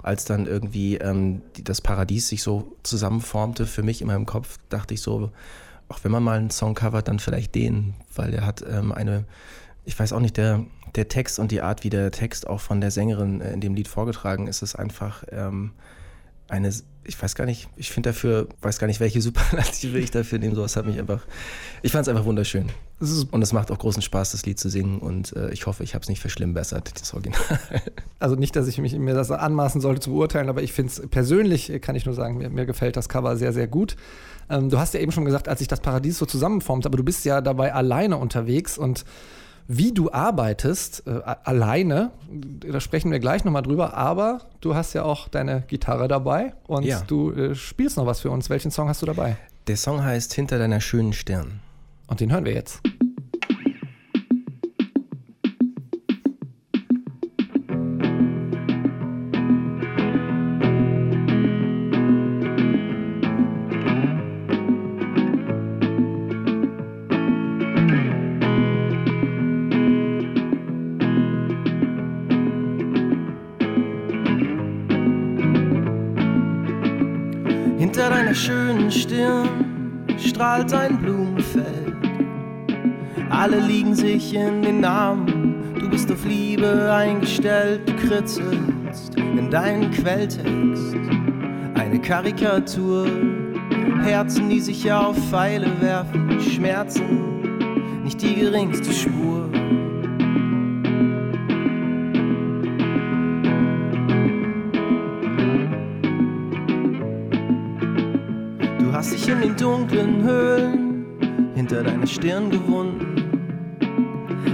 als 0.03 0.25
dann 0.25 0.47
irgendwie 0.47 0.97
ähm, 0.97 1.41
das 1.63 1.81
Paradies 1.81 2.29
sich 2.29 2.43
so 2.43 2.75
zusammenformte 2.83 3.65
für 3.65 3.83
mich 3.83 4.01
in 4.01 4.07
meinem 4.07 4.25
Kopf, 4.25 4.57
dachte 4.69 4.93
ich 4.93 5.01
so, 5.01 5.31
auch 5.89 6.03
wenn 6.03 6.11
man 6.11 6.23
mal 6.23 6.37
einen 6.37 6.49
Song 6.49 6.75
covert, 6.75 7.07
dann 7.07 7.19
vielleicht 7.19 7.55
den, 7.55 7.93
weil 8.15 8.33
er 8.33 8.45
hat 8.45 8.63
ähm, 8.67 8.91
eine, 8.91 9.25
ich 9.85 9.97
weiß 9.97 10.13
auch 10.13 10.19
nicht, 10.19 10.37
der, 10.37 10.65
der 10.95 11.07
Text 11.07 11.39
und 11.39 11.51
die 11.51 11.61
Art, 11.61 11.83
wie 11.83 11.89
der 11.89 12.11
Text 12.11 12.47
auch 12.47 12.59
von 12.59 12.81
der 12.81 12.91
Sängerin 12.91 13.41
äh, 13.41 13.53
in 13.53 13.61
dem 13.61 13.75
Lied 13.75 13.87
vorgetragen 13.87 14.47
ist, 14.47 14.61
ist 14.61 14.75
einfach... 14.75 15.23
Ähm, 15.31 15.71
eine, 16.49 16.73
ich 17.07 17.21
weiß 17.21 17.35
gar 17.35 17.45
nicht, 17.45 17.67
ich 17.77 17.91
finde 17.91 18.09
dafür, 18.09 18.47
weiß 18.61 18.79
gar 18.79 18.87
nicht, 18.87 18.99
welche 18.99 19.21
Superlative 19.21 19.97
ich 19.97 20.11
dafür 20.11 20.39
nehme. 20.39 20.55
Sowas 20.55 20.75
hat 20.75 20.85
mich 20.85 20.99
einfach, 20.99 21.25
ich 21.81 21.91
fand 21.91 22.03
es 22.03 22.09
einfach 22.09 22.25
wunderschön. 22.25 22.69
Und 23.31 23.41
es 23.41 23.53
macht 23.53 23.71
auch 23.71 23.79
großen 23.79 24.01
Spaß, 24.01 24.31
das 24.31 24.45
Lied 24.45 24.59
zu 24.59 24.69
singen. 24.69 24.99
Und 24.99 25.35
äh, 25.35 25.49
ich 25.51 25.65
hoffe, 25.65 25.83
ich 25.83 25.93
habe 25.95 26.03
es 26.03 26.09
nicht 26.09 26.19
verschlimmbessert, 26.19 26.99
das 26.99 27.13
Original. 27.13 27.41
Also 28.19 28.35
nicht, 28.35 28.55
dass 28.55 28.67
ich 28.67 28.79
mich, 28.79 28.97
mir 28.97 29.13
das 29.13 29.29
anmaßen 29.29 29.79
sollte 29.79 30.01
zu 30.01 30.09
beurteilen, 30.09 30.49
aber 30.49 30.63
ich 30.63 30.73
finde 30.73 30.91
es 30.91 31.07
persönlich, 31.07 31.71
kann 31.81 31.95
ich 31.95 32.07
nur 32.07 32.15
sagen, 32.15 32.37
mir, 32.37 32.49
mir 32.49 32.65
gefällt 32.65 32.97
das 32.97 33.09
Cover 33.09 33.37
sehr, 33.37 33.53
sehr 33.53 33.67
gut. 33.67 33.95
Ähm, 34.49 34.71
du 34.71 34.79
hast 34.79 34.95
ja 34.95 34.99
eben 34.99 35.11
schon 35.11 35.23
gesagt, 35.23 35.47
als 35.47 35.59
sich 35.59 35.67
das 35.67 35.81
Paradies 35.81 36.17
so 36.17 36.25
zusammenformt, 36.25 36.87
aber 36.87 36.97
du 36.97 37.03
bist 37.03 37.25
ja 37.25 37.41
dabei 37.41 37.75
alleine 37.75 38.17
unterwegs 38.17 38.75
und 38.75 39.05
wie 39.67 39.91
du 39.93 40.11
arbeitest, 40.11 41.03
äh, 41.07 41.21
alleine, 41.43 42.11
da 42.31 42.79
sprechen 42.79 43.11
wir 43.11 43.19
gleich 43.19 43.43
nochmal 43.43 43.63
drüber, 43.63 43.95
aber 43.95 44.39
du 44.61 44.75
hast 44.75 44.93
ja 44.93 45.03
auch 45.03 45.27
deine 45.27 45.63
Gitarre 45.67 46.07
dabei 46.07 46.53
und 46.67 46.85
Ja. 46.85 47.01
du 47.05 47.31
äh, 47.31 47.55
spielst 47.55 47.97
noch 47.97 48.05
was 48.05 48.21
für 48.21 48.31
uns. 48.31 48.49
Welchen 48.49 48.71
Song 48.71 48.87
hast 48.87 49.01
du 49.01 49.05
dabei? 49.05 49.37
Der 49.67 49.75
Song 49.77 50.03
heißt 50.03 50.33
Hinter 50.33 50.57
deiner 50.57 50.79
schönen 50.79 51.11
Stirn. 51.13 51.59
Und 52.07 52.21
den 52.21 52.31
hören 52.31 52.45
wir 52.45 52.53
jetzt. 52.53 52.79
Stirn 79.17 80.05
strahlt 80.19 80.71
ein 80.73 80.99
Blumenfeld. 80.99 81.95
Alle 83.31 83.59
liegen 83.59 83.95
sich 83.95 84.35
in 84.35 84.61
den 84.61 84.81
Namen. 84.81 85.73
Du 85.79 85.89
bist 85.89 86.11
auf 86.11 86.23
Liebe 86.23 86.93
eingestellt. 86.93 87.81
Du 87.89 87.95
kritzelst 87.95 89.15
in 89.15 89.49
deinen 89.49 89.89
Quelltext. 89.89 90.95
Eine 91.73 91.99
Karikatur. 91.99 93.07
Herzen, 94.03 94.49
die 94.49 94.59
sich 94.59 94.91
auf 94.91 95.17
Pfeile 95.31 95.71
werfen. 95.81 96.39
Schmerzen, 96.39 98.03
nicht 98.03 98.21
die 98.21 98.35
geringste 98.35 98.93
Spur. 98.93 99.49
Dunklen 109.59 110.23
Höhlen 110.23 111.05
hinter 111.55 111.83
deiner 111.83 112.07
Stirn 112.07 112.49
gewunden. 112.49 113.15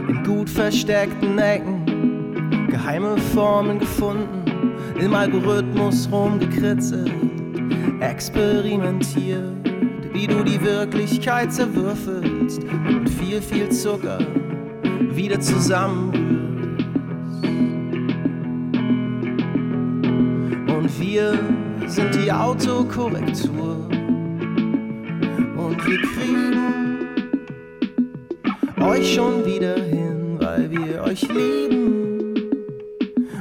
In 0.08 0.24
gut 0.24 0.50
versteckten 0.50 1.38
Ecken 1.38 2.68
geheime 2.70 3.18
Formen 3.18 3.80
gefunden. 3.80 4.44
Im 5.00 5.14
Algorithmus 5.14 6.10
rumgekritzelt, 6.12 7.12
experimentiert, 8.00 9.54
wie 10.14 10.28
du 10.28 10.44
die 10.44 10.62
Wirklichkeit 10.62 11.52
zerwürfelst 11.52 12.62
und 12.88 13.10
viel, 13.10 13.42
viel 13.42 13.70
Zucker 13.70 14.20
wieder 15.12 15.40
zusammenrührst. 15.40 16.24
Und 20.68 21.00
wir 21.00 21.38
sind 21.88 22.16
die 22.16 22.32
Autokorrektur. 22.32 23.93
Euch 29.04 29.16
schon 29.16 29.46
wieder 29.46 29.76
hin, 29.76 30.38
weil 30.40 30.72
wir 30.72 31.04
euch 31.04 31.22
lieben. 31.24 32.36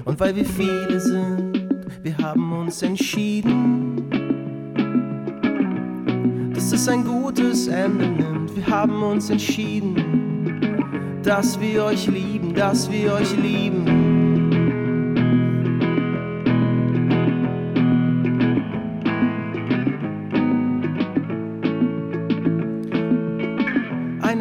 Und 0.05 0.19
weil 0.19 0.35
wir 0.35 0.45
viele 0.45 0.99
sind, 0.99 1.69
wir 2.03 2.19
haben 2.19 2.53
uns 2.53 2.83
entschieden, 2.83 4.11
dass 6.53 6.73
es 6.73 6.89
ein 6.89 7.05
gutes 7.05 7.69
Ende 7.69 8.09
nimmt. 8.09 8.57
Wir 8.57 8.67
haben 8.67 9.03
uns 9.05 9.31
entschieden, 9.31 11.21
dass 11.23 11.61
wir 11.61 11.85
euch 11.85 12.09
lieben, 12.09 12.55
dass 12.55 12.91
wir 12.91 13.13
euch 13.15 13.37
lieben. 13.37 14.02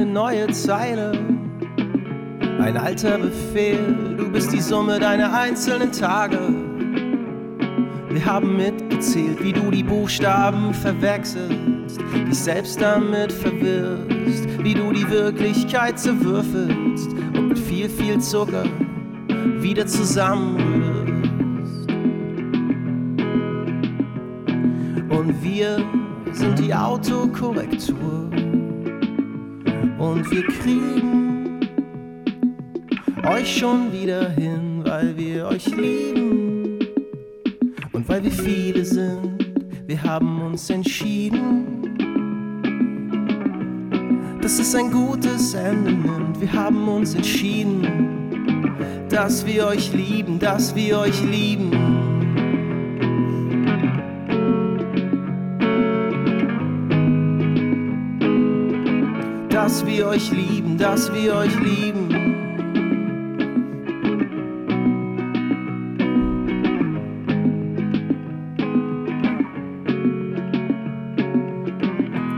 Eine 0.01 0.12
neue 0.12 0.48
Zeile, 0.48 1.12
ein 2.60 2.75
alter 2.75 3.20
Befehl. 3.20 4.15
Du 4.17 4.31
bist 4.31 4.51
die 4.51 4.60
Summe 4.60 5.00
deiner 5.00 5.31
einzelnen 5.31 5.91
Tage. 5.91 6.39
Wir 8.10 8.25
haben 8.25 8.58
mitgezählt, 8.58 9.43
wie 9.43 9.53
du 9.53 9.70
die 9.70 9.84
Buchstaben 9.84 10.74
verwechselst, 10.74 12.00
dich 12.27 12.39
selbst 12.39 12.81
damit 12.81 13.31
verwirrst, 13.31 14.48
wie 14.63 14.74
du 14.74 14.91
die 14.91 15.08
Wirklichkeit 15.08 16.00
zerwürfelst 16.00 17.12
und 17.36 17.50
mit 17.50 17.60
viel, 17.60 17.88
viel 17.88 18.20
Zucker 18.20 18.63
wieder 19.60 19.86
zusammenrührst. 19.86 21.91
Und 25.12 25.43
wir 25.43 25.77
sind 26.31 26.58
die 26.58 26.74
Autokorrektur. 26.74 28.31
Und 30.01 30.31
wir 30.31 30.41
kriegen 30.48 31.60
euch 33.24 33.60
schon 33.60 33.93
wieder 33.93 34.31
hin, 34.31 34.81
weil 34.84 35.15
wir 35.15 35.46
euch 35.46 35.67
lieben. 35.67 36.79
Und 37.91 38.10
weil 38.10 38.24
wir 38.24 38.31
viele 38.31 38.84
sind, 38.84 39.38
wir 39.86 40.01
haben 40.01 40.41
uns 40.41 40.72
entschieden, 40.72 41.84
dass 44.41 44.58
es 44.58 44.74
ein 44.74 44.89
gutes 44.89 45.53
Ende 45.53 45.91
nimmt. 45.91 46.41
Wir 46.41 46.51
haben 46.51 46.88
uns 46.88 47.13
entschieden, 47.13 49.05
dass 49.08 49.46
wir 49.46 49.67
euch 49.67 49.93
lieben, 49.93 50.39
dass 50.39 50.74
wir 50.74 50.98
euch 50.98 51.22
lieben. 51.25 52.11
Dass 59.72 59.86
wir 59.86 60.08
euch 60.08 60.30
lieben, 60.32 60.78
dass 60.78 61.13
wir 61.13 61.34
euch 61.34 61.58
lieben. 61.62 62.10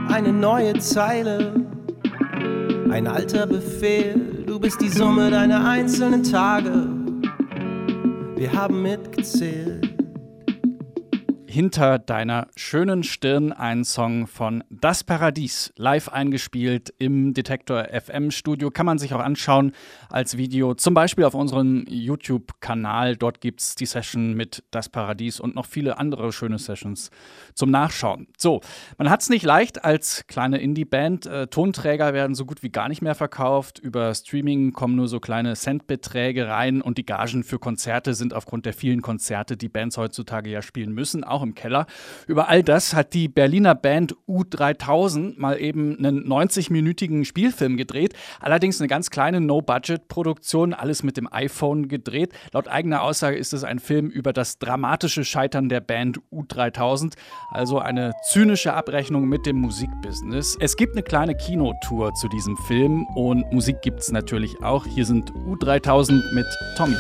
Eine 0.10 0.32
neue 0.32 0.78
Zeile, 0.78 1.66
ein 2.92 3.08
alter 3.08 3.48
Befehl, 3.48 4.44
du 4.46 4.60
bist 4.60 4.80
die 4.80 4.90
Summe 4.90 5.32
deiner 5.32 5.68
einzelnen 5.68 6.22
Tage. 6.24 6.88
Wir 8.36 8.54
haben 8.54 8.84
mitgezählt. 8.84 9.93
Hinter 11.54 12.00
deiner 12.00 12.48
schönen 12.56 13.04
Stirn 13.04 13.52
ein 13.52 13.84
Song 13.84 14.26
von 14.26 14.64
Das 14.72 15.04
Paradies, 15.04 15.72
live 15.78 16.10
eingespielt 16.10 16.92
im 16.98 17.36
Detektor 17.36 17.90
FM 17.92 18.32
Studio. 18.32 18.72
Kann 18.72 18.88
man 18.88 18.98
sich 18.98 19.14
auch 19.14 19.20
anschauen 19.20 19.74
als 20.10 20.36
Video, 20.36 20.74
zum 20.74 20.96
Beispiel 20.96 21.26
auf 21.26 21.36
unserem 21.36 21.86
YouTube-Kanal. 21.88 23.18
Dort 23.18 23.40
gibt 23.40 23.62
es 23.62 23.76
die 23.76 23.86
Session 23.86 24.34
mit 24.34 24.64
Das 24.72 24.90
Paradies 24.90 25.40
und 25.40 25.54
noch 25.54 25.68
viele 25.68 26.00
andere 26.00 26.32
schöne 26.32 26.58
Sessions 26.58 27.12
zum 27.54 27.70
Nachschauen. 27.70 28.30
So, 28.36 28.62
man 28.98 29.12
hat 29.12 29.22
es 29.22 29.30
nicht 29.30 29.46
leicht 29.46 29.86
als 29.86 30.26
kleine 30.26 30.58
Indie-Band. 30.58 31.28
Äh, 31.28 31.48
Tonträger 31.50 32.16
werden 32.16 32.34
so 32.34 32.46
gut 32.46 32.64
wie 32.64 32.72
gar 32.72 32.90
nicht 32.90 33.04
mehr 33.04 33.14
verkauft. 33.14 33.78
Über 33.78 34.16
Streaming 34.16 34.74
kommen 34.74 34.96
nur 34.96 35.08
so 35.08 35.20
kleine 35.20 35.56
Centbeträge 35.56 36.48
rein 36.48 36.82
und 36.82 36.98
die 36.98 37.06
Gagen 37.06 37.44
für 37.44 37.60
Konzerte 37.60 38.16
sind 38.16 38.34
aufgrund 38.34 38.66
der 38.66 38.74
vielen 38.74 39.04
Konzerte, 39.04 39.56
die 39.56 39.70
Bands 39.70 39.98
heutzutage 39.98 40.50
ja 40.50 40.64
spielen 40.64 40.94
müssen, 40.94 41.24
auch 41.24 41.43
im 41.44 41.56
Keller. 41.56 41.86
Über 42.28 42.50
all 42.50 42.64
das 42.64 42.94
hat 42.94 43.14
die 43.14 43.28
Berliner 43.28 43.76
Band 43.76 44.16
U3000 44.28 45.40
mal 45.40 45.60
eben 45.60 45.98
einen 45.98 46.26
90-minütigen 46.26 47.26
Spielfilm 47.26 47.78
gedreht. 47.78 48.14
Allerdings 48.40 48.80
eine 48.80 48.88
ganz 48.88 49.10
kleine 49.10 49.42
No-Budget-Produktion, 49.42 50.74
alles 50.74 51.04
mit 51.04 51.18
dem 51.18 51.32
iPhone 51.32 51.88
gedreht. 51.88 52.34
Laut 52.52 52.68
eigener 52.68 53.04
Aussage 53.04 53.38
ist 53.38 53.54
es 53.54 53.64
ein 53.64 53.80
Film 53.80 54.10
über 54.10 54.34
das 54.34 54.58
dramatische 54.60 55.24
Scheitern 55.24 55.70
der 55.70 55.82
Band 55.82 56.20
U3000, 56.32 57.14
also 57.52 57.80
eine 57.80 58.14
zynische 58.30 58.74
Abrechnung 58.74 59.28
mit 59.28 59.46
dem 59.46 59.58
Musikbusiness. 59.58 60.58
Es 60.60 60.76
gibt 60.78 60.94
eine 60.94 61.04
kleine 61.04 61.36
Kinotour 61.36 62.14
zu 62.14 62.28
diesem 62.28 62.58
Film 62.58 63.06
und 63.16 63.52
Musik 63.52 63.82
gibt 63.82 64.00
es 64.00 64.12
natürlich 64.12 64.62
auch. 64.64 64.86
Hier 64.86 65.06
sind 65.06 65.32
U3000 65.32 66.34
mit 66.34 66.46
Tommy. 66.78 66.96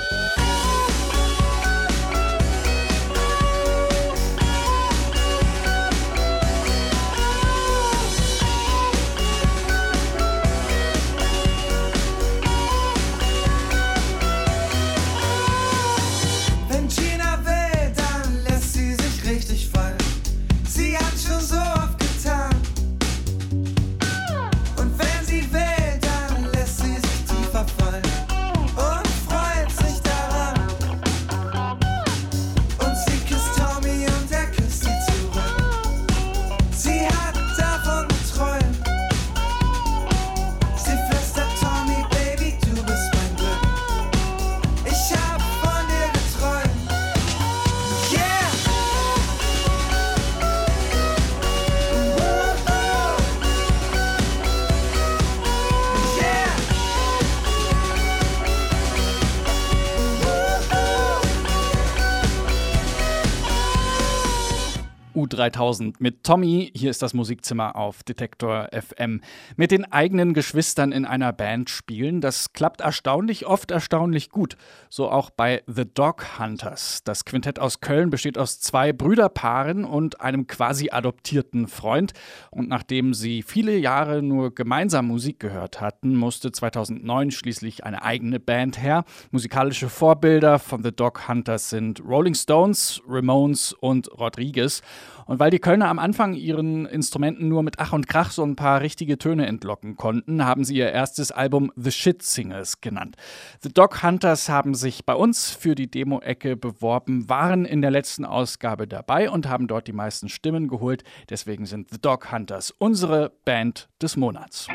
3000 65.35 65.99
mit 65.99 66.23
Tommy. 66.23 66.71
Hier 66.75 66.89
ist 66.89 67.01
das 67.01 67.13
Musikzimmer 67.13 67.75
auf 67.75 68.03
Detektor 68.03 68.69
FM. 68.71 69.21
Mit 69.55 69.71
den 69.71 69.91
eigenen 69.91 70.33
Geschwistern 70.33 70.91
in 70.91 71.05
einer 71.05 71.33
Band 71.33 71.69
spielen, 71.69 72.21
das 72.21 72.53
klappt 72.53 72.81
erstaunlich 72.81 73.45
oft 73.45 73.71
erstaunlich 73.71 74.29
gut. 74.29 74.57
So 74.95 75.09
auch 75.09 75.31
bei 75.31 75.63
The 75.65 75.85
Dog 75.91 76.37
Hunters. 76.37 77.03
Das 77.03 77.25
Quintett 77.25 77.57
aus 77.57 77.79
Köln 77.79 78.11
besteht 78.11 78.37
aus 78.37 78.59
zwei 78.59 78.93
Brüderpaaren 78.93 79.85
und 79.85 80.21
einem 80.21 80.45
quasi 80.45 80.91
adoptierten 80.91 81.67
Freund. 81.67 82.13
Und 82.51 82.69
nachdem 82.69 83.15
sie 83.15 83.41
viele 83.41 83.75
Jahre 83.75 84.21
nur 84.21 84.53
gemeinsam 84.53 85.07
Musik 85.07 85.39
gehört 85.39 85.81
hatten, 85.81 86.15
musste 86.15 86.51
2009 86.51 87.31
schließlich 87.31 87.83
eine 87.83 88.03
eigene 88.03 88.39
Band 88.39 88.79
her. 88.79 89.03
Musikalische 89.31 89.89
Vorbilder 89.89 90.59
von 90.59 90.83
The 90.83 90.91
Dog 90.91 91.27
Hunters 91.27 91.71
sind 91.71 91.99
Rolling 92.05 92.35
Stones, 92.35 93.01
Ramones 93.07 93.73
und 93.73 94.11
Rodriguez. 94.19 94.83
Und 95.25 95.39
weil 95.39 95.51
die 95.51 95.59
Kölner 95.59 95.87
am 95.87 95.99
Anfang 95.99 96.33
ihren 96.33 96.85
Instrumenten 96.85 97.47
nur 97.47 97.63
mit 97.63 97.79
Ach 97.79 97.93
und 97.93 98.07
Krach 98.07 98.31
so 98.31 98.43
ein 98.43 98.55
paar 98.55 98.81
richtige 98.81 99.17
Töne 99.17 99.45
entlocken 99.45 99.95
konnten, 99.95 100.45
haben 100.45 100.63
sie 100.63 100.75
ihr 100.75 100.91
erstes 100.91 101.31
Album 101.31 101.71
The 101.75 101.91
Shit 101.91 102.23
Singers 102.23 102.81
genannt. 102.81 103.15
The 103.61 103.69
Dog 103.69 104.03
Hunters 104.03 104.49
haben 104.49 104.75
sich 104.83 105.05
bei 105.05 105.15
uns 105.15 105.49
für 105.49 105.73
die 105.73 105.89
Demo-Ecke 105.89 106.55
beworben, 106.55 107.27
waren 107.29 107.65
in 107.65 107.81
der 107.81 107.89
letzten 107.89 108.25
Ausgabe 108.25 108.85
dabei 108.85 109.29
und 109.29 109.47
haben 109.49 109.67
dort 109.67 109.87
die 109.87 109.93
meisten 109.93 110.29
Stimmen 110.29 110.67
geholt. 110.67 111.03
Deswegen 111.29 111.65
sind 111.65 111.89
The 111.89 111.99
Dog 111.99 112.31
Hunters 112.31 112.69
unsere 112.77 113.31
Band 113.45 113.89
des 114.01 114.17
Monats. 114.17 114.67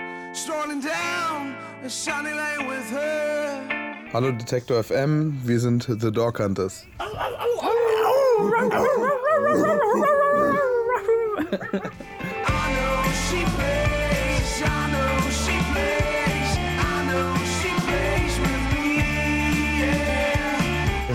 Hallo 4.12 4.32
Detektor 4.32 4.82
FM, 4.82 5.40
wir 5.44 5.60
sind 5.60 5.84
The 5.84 6.10
Dog 6.10 6.40
Hunters. 6.40 6.86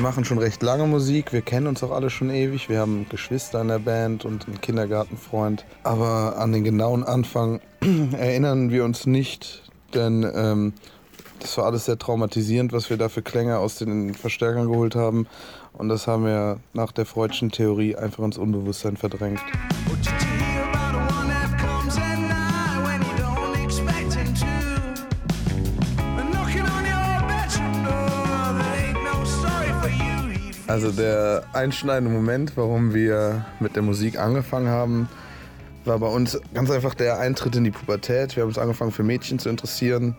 Machen 0.03 0.25
schon 0.25 0.37
recht 0.37 0.61
lange 0.61 0.85
Musik, 0.85 1.31
wir 1.31 1.42
kennen 1.42 1.66
uns 1.66 1.81
auch 1.81 1.92
alle 1.92 2.09
schon 2.09 2.29
ewig, 2.29 2.68
wir 2.68 2.79
haben 2.79 3.07
Geschwister 3.07 3.61
in 3.61 3.70
der 3.70 3.79
Band 3.79 4.25
und 4.25 4.46
einen 4.48 4.59
Kindergartenfreund. 4.59 5.63
Aber 5.83 6.37
an 6.37 6.51
den 6.51 6.66
genauen 6.66 7.05
Anfang 7.05 7.61
erinnern 8.11 8.70
wir 8.70 8.83
uns 8.83 9.05
nicht, 9.05 9.63
denn 9.94 10.29
ähm, 10.35 10.74
das 11.39 11.57
war 11.57 11.66
alles 11.66 11.85
sehr 11.85 11.98
traumatisierend, 11.98 12.74
was 12.74 12.89
wir 12.89 12.98
da 12.98 13.07
für 13.07 13.22
Klänge 13.22 13.59
aus 13.59 13.77
den 13.77 14.13
Verstärkern 14.13 14.70
geholt 14.70 14.96
haben. 14.96 15.25
Und 15.72 15.87
das 15.87 16.05
haben 16.05 16.25
wir 16.25 16.59
nach 16.74 16.92
der 16.92 17.05
Freudschen 17.05 17.50
Theorie 17.50 17.96
einfach 17.96 18.25
ins 18.25 18.37
Unbewusstsein 18.37 18.98
verdrängt. 18.98 19.42
Also 30.74 30.92
der 30.92 31.44
einschneidende 31.53 32.09
Moment, 32.09 32.57
warum 32.57 32.96
wir 32.96 33.46
mit 33.59 33.75
der 33.75 33.83
Musik 33.83 34.18
angefangen 34.18 34.70
haben, 34.70 35.07
war 35.86 36.00
bei 36.00 36.07
uns 36.07 36.42
ganz 36.55 36.72
einfach 36.72 36.96
der 36.96 37.20
Eintritt 37.20 37.55
in 37.55 37.64
die 37.64 37.70
Pubertät. 37.70 38.36
Wir 38.36 38.42
haben 38.42 38.48
uns 38.48 38.57
angefangen 38.57 38.90
für 38.92 39.03
Mädchen 39.03 39.38
zu 39.38 39.50
interessieren, 39.50 40.18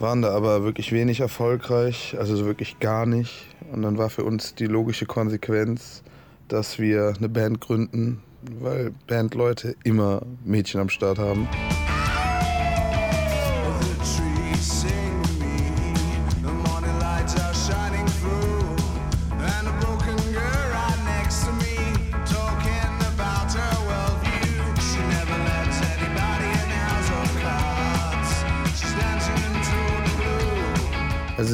waren 0.00 0.20
da 0.20 0.34
aber 0.34 0.64
wirklich 0.64 0.90
wenig 0.90 1.20
erfolgreich, 1.20 2.16
also 2.18 2.44
wirklich 2.44 2.80
gar 2.80 3.06
nicht. 3.06 3.46
Und 3.70 3.82
dann 3.82 3.98
war 3.98 4.10
für 4.10 4.24
uns 4.24 4.56
die 4.56 4.66
logische 4.66 5.06
Konsequenz, 5.06 6.02
dass 6.48 6.80
wir 6.80 7.14
eine 7.16 7.28
Band 7.28 7.60
gründen, 7.60 8.20
weil 8.58 8.90
Bandleute 9.06 9.76
immer 9.84 10.22
Mädchen 10.44 10.80
am 10.80 10.88
Start 10.88 11.20
haben. 11.20 11.46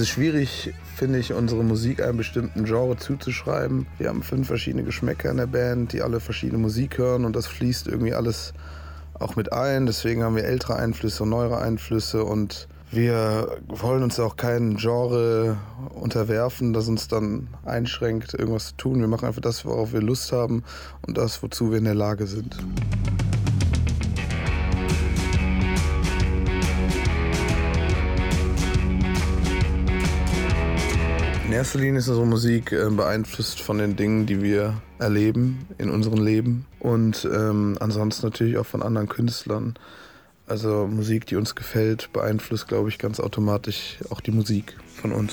Ist 0.04 0.10
schwierig, 0.10 0.74
finde 0.96 1.18
ich, 1.18 1.32
unsere 1.32 1.64
Musik 1.64 2.02
einem 2.02 2.18
bestimmten 2.18 2.64
Genre 2.66 2.98
zuzuschreiben. 2.98 3.86
Wir 3.96 4.10
haben 4.10 4.22
fünf 4.22 4.48
verschiedene 4.48 4.82
Geschmäcker 4.82 5.30
in 5.30 5.38
der 5.38 5.46
Band, 5.46 5.94
die 5.94 6.02
alle 6.02 6.20
verschiedene 6.20 6.58
Musik 6.58 6.98
hören 6.98 7.24
und 7.24 7.34
das 7.34 7.46
fließt 7.46 7.86
irgendwie 7.86 8.12
alles 8.12 8.52
auch 9.14 9.34
mit 9.34 9.54
ein. 9.54 9.86
Deswegen 9.86 10.22
haben 10.22 10.36
wir 10.36 10.44
ältere 10.44 10.76
Einflüsse 10.76 11.22
und 11.22 11.30
neuere 11.30 11.58
Einflüsse 11.62 12.22
und 12.22 12.68
wir 12.90 13.56
wollen 13.66 14.02
uns 14.02 14.20
auch 14.20 14.36
kein 14.36 14.76
Genre 14.76 15.56
unterwerfen, 15.94 16.74
das 16.74 16.86
uns 16.86 17.08
dann 17.08 17.48
einschränkt, 17.64 18.34
irgendwas 18.34 18.66
zu 18.66 18.76
tun. 18.76 19.00
Wir 19.00 19.08
machen 19.08 19.26
einfach 19.26 19.40
das, 19.40 19.64
worauf 19.64 19.94
wir 19.94 20.02
Lust 20.02 20.32
haben 20.32 20.64
und 21.06 21.16
das, 21.16 21.42
wozu 21.42 21.70
wir 21.70 21.78
in 21.78 21.84
der 21.84 21.94
Lage 21.94 22.26
sind. 22.26 22.58
Erster 31.54 31.78
Linie 31.78 31.98
ist 31.98 32.08
unsere 32.08 32.26
Musik 32.26 32.72
äh, 32.72 32.90
beeinflusst 32.90 33.60
von 33.60 33.78
den 33.78 33.96
Dingen, 33.96 34.26
die 34.26 34.42
wir 34.42 34.80
erleben 34.98 35.66
in 35.78 35.90
unserem 35.90 36.22
Leben 36.24 36.66
und 36.80 37.28
ähm, 37.32 37.76
ansonsten 37.80 38.26
natürlich 38.26 38.58
auch 38.58 38.66
von 38.66 38.82
anderen 38.82 39.08
Künstlern. 39.08 39.74
Also 40.46 40.86
Musik, 40.86 41.26
die 41.26 41.36
uns 41.36 41.54
gefällt, 41.54 42.12
beeinflusst, 42.12 42.68
glaube 42.68 42.88
ich, 42.88 42.98
ganz 42.98 43.20
automatisch 43.20 43.98
auch 44.10 44.20
die 44.20 44.32
Musik 44.32 44.76
von 45.00 45.12
uns. 45.12 45.32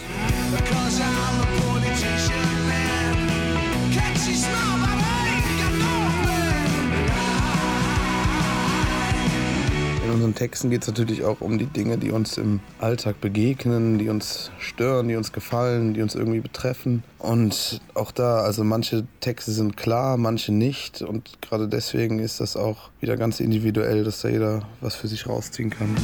Unseren 10.21 10.35
Texten 10.35 10.69
geht 10.69 10.83
es 10.83 10.87
natürlich 10.87 11.23
auch 11.23 11.41
um 11.41 11.57
die 11.57 11.65
Dinge, 11.65 11.97
die 11.97 12.11
uns 12.11 12.37
im 12.37 12.59
Alltag 12.77 13.19
begegnen, 13.21 13.97
die 13.97 14.07
uns 14.07 14.51
stören, 14.59 15.07
die 15.07 15.15
uns 15.15 15.31
gefallen, 15.31 15.95
die 15.95 16.03
uns 16.03 16.13
irgendwie 16.13 16.41
betreffen. 16.41 17.01
Und 17.17 17.81
auch 17.95 18.11
da, 18.11 18.41
also 18.41 18.63
manche 18.63 19.07
Texte 19.19 19.51
sind 19.51 19.77
klar, 19.77 20.17
manche 20.17 20.51
nicht. 20.51 21.01
Und 21.01 21.41
gerade 21.41 21.67
deswegen 21.67 22.19
ist 22.19 22.39
das 22.39 22.55
auch 22.55 22.91
wieder 22.99 23.17
ganz 23.17 23.39
individuell, 23.39 24.03
dass 24.03 24.21
da 24.21 24.29
jeder 24.29 24.61
was 24.79 24.93
für 24.93 25.07
sich 25.07 25.25
rausziehen 25.25 25.71
kann. 25.71 25.95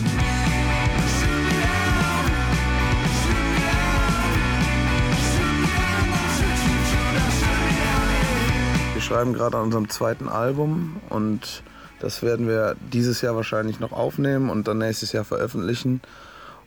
Wir 8.95 9.01
schreiben 9.03 9.33
gerade 9.33 9.57
an 9.57 9.65
unserem 9.65 9.89
zweiten 9.89 10.27
Album 10.27 10.95
und 11.09 11.61
das 11.99 12.21
werden 12.21 12.47
wir 12.47 12.75
dieses 12.93 13.21
Jahr 13.21 13.35
wahrscheinlich 13.35 13.79
noch 13.79 13.91
aufnehmen 13.91 14.49
und 14.49 14.67
dann 14.67 14.77
nächstes 14.77 15.11
Jahr 15.11 15.23
veröffentlichen. 15.23 16.01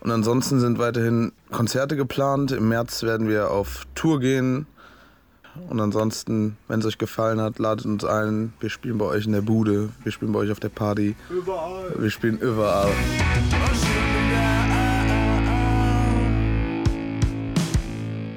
Und 0.00 0.10
ansonsten 0.10 0.60
sind 0.60 0.78
weiterhin 0.78 1.32
Konzerte 1.50 1.96
geplant. 1.96 2.52
Im 2.52 2.68
März 2.68 3.02
werden 3.02 3.28
wir 3.28 3.50
auf 3.50 3.82
Tour 3.94 4.20
gehen. 4.20 4.66
Und 5.68 5.80
ansonsten, 5.80 6.56
wenn 6.68 6.80
es 6.80 6.86
euch 6.86 6.98
gefallen 6.98 7.40
hat, 7.40 7.58
ladet 7.58 7.84
uns 7.84 8.04
ein. 8.04 8.52
Wir 8.60 8.70
spielen 8.70 8.98
bei 8.98 9.04
euch 9.04 9.26
in 9.26 9.32
der 9.32 9.42
Bude, 9.42 9.90
wir 10.04 10.12
spielen 10.12 10.32
bei 10.32 10.38
euch 10.40 10.50
auf 10.50 10.60
der 10.60 10.68
Party. 10.68 11.16
Überall. 11.28 11.92
Wir 11.98 12.10
spielen 12.10 12.38
überall. 12.38 12.90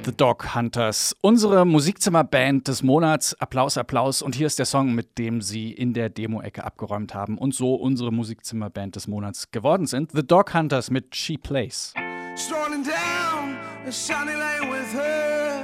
The 0.06 0.12
Dog 0.12 0.54
Hunters, 0.54 1.16
unsere 1.22 1.66
Musikzimmerband 1.66 2.68
des 2.68 2.84
Monats. 2.84 3.34
Applaus, 3.40 3.78
Applaus. 3.78 4.22
Und 4.22 4.36
hier 4.36 4.48
ist 4.48 4.60
der 4.60 4.66
Song, 4.66 4.94
mit 4.94 5.18
dem 5.18 5.40
sie 5.40 5.72
in 5.72 5.94
der 5.94 6.10
Demo-Ecke 6.10 6.66
abgeräumt 6.66 7.14
haben 7.14 7.38
und 7.38 7.56
so 7.56 7.76
unsere 7.76 8.12
Musikzimmerband 8.12 8.98
des 8.98 9.08
Monats 9.08 9.52
geworden 9.52 9.88
sind. 9.88 10.12
The 10.12 10.26
Dog 10.26 10.54
Hunters 10.54 10.92
mit 10.92 11.16
She 11.16 11.38
Plays. 11.38 11.94
Strolling 12.36 12.84
down 12.84 13.58
a 13.88 13.92
sunny 13.92 14.34
lane 14.34 14.70
with 14.70 14.94
her, 14.94 15.64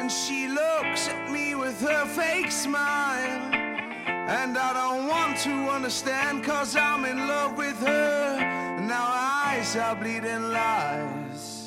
and 0.00 0.10
she 0.10 0.48
looks 0.48 1.08
at 1.08 1.30
me 1.30 1.54
with 1.54 1.78
her 1.82 2.06
fake 2.06 2.50
smile. 2.50 3.52
And 4.06 4.56
I 4.56 4.72
don't 4.72 5.08
want 5.08 5.36
to 5.44 5.70
understand, 5.70 6.42
cause 6.42 6.74
I'm 6.74 7.04
in 7.04 7.26
love 7.28 7.58
with 7.58 7.76
her. 7.86 8.38
And 8.78 8.90
her 8.90 8.96
eyes 8.96 9.76
are 9.76 9.94
bleeding 9.94 10.50
lies. 10.52 11.61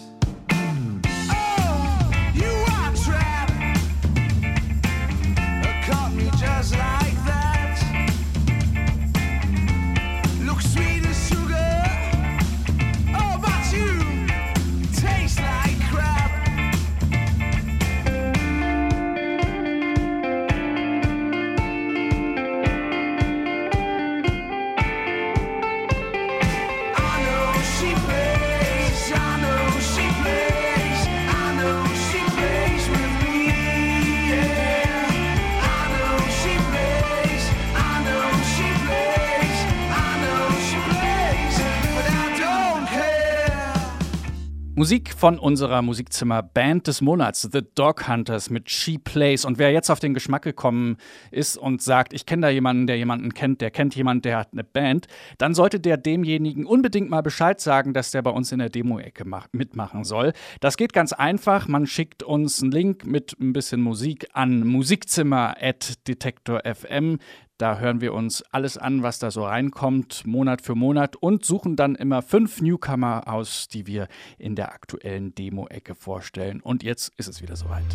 Musik 44.78 45.14
von 45.14 45.40
unserer 45.40 45.82
Musikzimmer-Band 45.82 46.88
des 46.88 47.00
Monats, 47.00 47.48
The 47.50 47.62
Dog 47.76 48.10
Hunters 48.10 48.50
mit 48.50 48.70
She 48.70 48.98
Plays. 48.98 49.46
Und 49.46 49.58
wer 49.58 49.72
jetzt 49.72 49.90
auf 49.90 50.00
den 50.00 50.14
Geschmack 50.14 50.42
gekommen 50.42 50.98
ist 51.32 51.58
und 51.58 51.82
sagt, 51.82 52.14
ich 52.14 52.26
kenne 52.26 52.48
da 52.48 52.50
jemanden, 52.50 52.86
der 52.86 52.98
jemanden 52.98 53.34
kennt, 53.34 53.62
der 53.62 53.72
kennt 53.72 53.96
jemanden, 53.96 54.24
der 54.24 54.38
hat 54.38 54.50
eine 54.52 54.66
Band, 54.66 55.08
dann 55.38 55.56
sollte 55.56 55.80
der 55.80 55.96
demjenigen 55.96 56.66
unbedingt 56.66 57.10
mal 57.10 57.22
Bescheid 57.22 57.62
sagen, 57.62 57.94
dass 57.94 58.12
der 58.12 58.22
bei 58.22 58.32
uns 58.32 58.52
in 58.52 58.60
der 58.60 58.68
Demo-Ecke 58.68 59.24
mitmachen 59.54 60.04
soll. 60.04 60.34
Das 60.60 60.76
geht 60.76 60.92
ganz 60.92 61.14
einfach. 61.14 61.70
Man 61.70 61.88
schickt 61.88 62.24
uns 62.24 62.62
einen 62.62 62.74
Link 62.74 63.06
mit 63.06 63.38
ein 63.40 63.54
bisschen 63.54 63.80
Musik 63.80 64.28
an 64.34 64.68
musikzimmer.detektor.fm. 64.68 67.20
Da 67.58 67.80
hören 67.80 68.02
wir 68.02 68.14
uns 68.14 68.44
alles 68.52 68.78
an, 68.78 69.02
was 69.02 69.20
da 69.20 69.32
so 69.32 69.46
reinkommt, 69.46 70.28
Monat 70.28 70.62
für 70.62 70.76
Monat 70.76 71.16
und 71.16 71.46
suchen 71.46 71.78
dann 71.78 71.96
immer 71.96 72.22
fünf 72.22 72.60
Newcomer 72.60 73.24
aus, 73.28 73.70
die 73.70 73.88
wir 73.88 74.10
in 74.38 74.56
der 74.56 74.74
aktuellen 74.74 75.34
Demo-Ecke 75.36 75.96
vorstellen. 75.96 76.60
Und 76.60 76.84
jetzt 76.84 77.14
ist 77.16 77.30
es 77.30 77.42
wieder 77.42 77.56
soweit. 77.56 77.86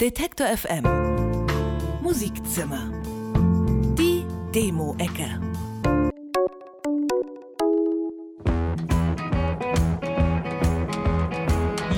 Detektor 0.00 0.46
FM 0.46 0.84
Musikzimmer. 2.00 2.92
Die 3.98 4.24
Demo-Ecke. 4.54 5.47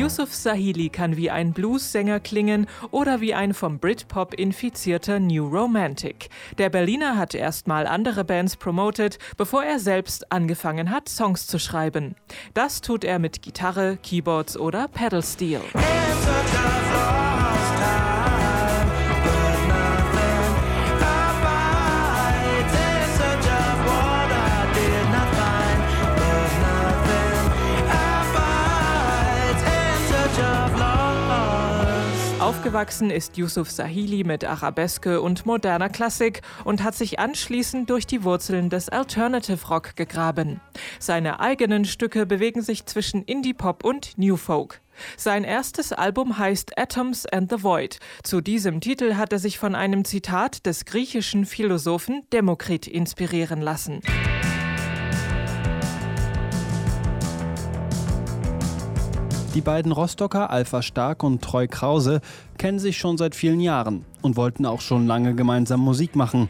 Yusuf 0.00 0.34
Sahili 0.34 0.88
kann 0.88 1.18
wie 1.18 1.30
ein 1.30 1.52
Blues-Sänger 1.52 2.20
klingen 2.20 2.66
oder 2.90 3.20
wie 3.20 3.34
ein 3.34 3.52
vom 3.52 3.78
Britpop 3.78 4.32
infizierter 4.32 5.20
New 5.20 5.46
Romantic. 5.46 6.30
Der 6.56 6.70
Berliner 6.70 7.18
hat 7.18 7.34
erstmal 7.34 7.86
andere 7.86 8.24
Bands 8.24 8.56
promotet, 8.56 9.18
bevor 9.36 9.62
er 9.62 9.78
selbst 9.78 10.32
angefangen 10.32 10.90
hat, 10.90 11.10
Songs 11.10 11.46
zu 11.46 11.58
schreiben. 11.58 12.14
Das 12.54 12.80
tut 12.80 13.04
er 13.04 13.18
mit 13.18 13.42
Gitarre, 13.42 13.98
Keyboards 14.02 14.56
oder 14.56 14.88
Pedalsteel. 14.88 15.60
Aufgewachsen 32.70 33.11
ist 33.11 33.37
Yusuf 33.37 33.68
Sahili 33.68 34.22
mit 34.22 34.44
Arabeske 34.44 35.20
und 35.20 35.44
moderner 35.44 35.88
Klassik 35.88 36.42
und 36.62 36.85
hat 36.85 36.94
sich 36.94 37.18
anschließend 37.18 37.90
durch 37.90 38.06
die 38.06 38.22
Wurzeln 38.22 38.70
des 38.70 38.88
Alternative 38.88 39.66
Rock 39.66 39.96
gegraben. 39.96 40.61
Seine 41.00 41.40
eigenen 41.40 41.85
Stücke 41.85 42.26
bewegen 42.26 42.62
sich 42.62 42.87
zwischen 42.87 43.24
Indie 43.24 43.54
Pop 43.54 43.85
und 43.85 44.16
New 44.18 44.37
Folk. 44.37 44.83
Sein 45.16 45.42
erstes 45.42 45.92
Album 45.92 46.38
heißt 46.38 46.78
Atoms 46.78 47.26
and 47.26 47.50
the 47.50 47.64
Void. 47.64 47.98
Zu 48.22 48.40
diesem 48.40 48.80
Titel 48.80 49.16
hat 49.16 49.33
er 49.33 49.40
sich 49.40 49.59
von 49.59 49.74
einem 49.74 50.04
Zitat 50.04 50.64
des 50.64 50.85
griechischen 50.85 51.46
Philosophen 51.46 52.22
Demokrit 52.33 52.87
inspirieren 52.87 53.62
lassen. 53.62 54.00
Die 59.54 59.62
beiden 59.62 59.90
Rostocker 59.90 60.50
Alpha 60.50 60.80
Stark 60.80 61.24
und 61.24 61.42
Treu 61.42 61.66
Krause 61.66 62.20
kennen 62.56 62.78
sich 62.78 62.98
schon 62.98 63.18
seit 63.18 63.34
vielen 63.34 63.58
Jahren 63.58 64.04
und 64.22 64.36
wollten 64.36 64.64
auch 64.64 64.80
schon 64.80 65.08
lange 65.08 65.34
gemeinsam 65.34 65.80
Musik 65.80 66.14
machen. 66.14 66.48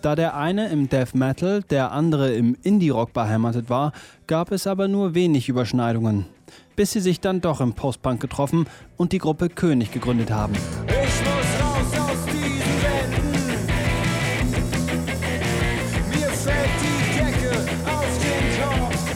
Da 0.00 0.14
der 0.14 0.36
eine 0.36 0.68
im 0.68 0.88
Death 0.88 1.16
Metal, 1.16 1.62
der 1.64 1.90
andere 1.90 2.32
im 2.34 2.56
Indie-Rock 2.62 3.12
beheimatet 3.12 3.68
war, 3.68 3.90
gab 4.28 4.52
es 4.52 4.68
aber 4.68 4.86
nur 4.86 5.14
wenig 5.14 5.48
Überschneidungen. 5.48 6.26
Bis 6.76 6.92
sie 6.92 7.00
sich 7.00 7.20
dann 7.20 7.40
doch 7.40 7.60
im 7.60 7.72
Postpunk 7.72 8.20
getroffen 8.20 8.66
und 8.96 9.10
die 9.10 9.18
Gruppe 9.18 9.48
König 9.48 9.90
gegründet 9.90 10.30
haben. 10.30 10.54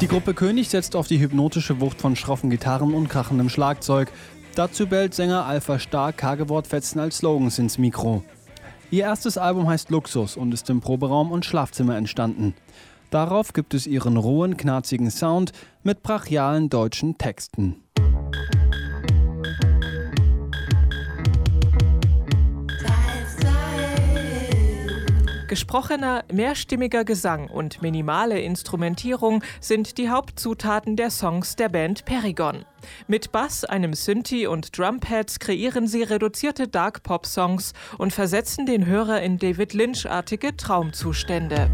Die 0.01 0.09
Gruppe 0.09 0.33
König 0.33 0.71
setzt 0.71 0.97
auf 0.97 1.09
die 1.09 1.21
hypnotische 1.21 1.79
Wucht 1.83 2.01
von 2.01 2.17
schroffen 2.17 2.49
Gitarren 2.49 2.95
und 2.95 3.11
krachendem 3.11 3.51
Schlagzeug. 3.51 4.11
Dazu 4.55 4.87
bellt 4.87 5.13
Sänger 5.13 5.45
Alpha 5.45 5.79
Stark 5.79 6.17
Kagewortfetzen 6.17 6.99
als 7.03 7.19
Slogans 7.19 7.59
ins 7.59 7.77
Mikro. 7.77 8.25
Ihr 8.91 9.05
erstes 9.05 9.37
Album 9.37 9.69
heißt 9.69 9.91
Luxus 9.91 10.39
und 10.39 10.55
ist 10.55 10.71
im 10.71 10.81
Proberaum 10.81 11.31
und 11.31 11.45
Schlafzimmer 11.45 11.99
entstanden. 11.99 12.55
Darauf 13.11 13.53
gibt 13.53 13.75
es 13.75 13.87
ihren 13.87 14.17
rohen, 14.17 14.57
knarzigen 14.57 15.11
Sound 15.11 15.53
mit 15.83 16.03
brachialen 16.03 16.71
deutschen 16.71 17.19
Texten. 17.19 17.77
Gesprochener, 25.51 26.23
mehrstimmiger 26.33 27.05
Gesang 27.05 27.49
und 27.49 27.83
minimale 27.83 28.41
Instrumentierung 28.41 29.43
sind 29.61 29.99
die 29.99 30.09
Hauptzutaten 30.09 30.95
der 30.95 31.11
Songs 31.11 31.57
der 31.57 31.69
Band 31.69 32.05
Perigon. 32.05 32.65
Mit 33.09 33.33
Bass, 33.33 33.65
einem 33.65 33.95
Synthi 33.95 34.47
und 34.47 34.79
Drumpads 34.79 35.41
kreieren 35.41 35.89
sie 35.89 36.05
reduzierte 36.05 36.69
Dark-Pop-Songs 36.69 37.73
und 37.99 38.13
versetzen 38.13 38.65
den 38.65 38.87
Hörer 38.87 39.23
in 39.23 39.39
David 39.39 39.75
Lynch-artige 39.75 40.57
Traumzustände. 40.57 41.69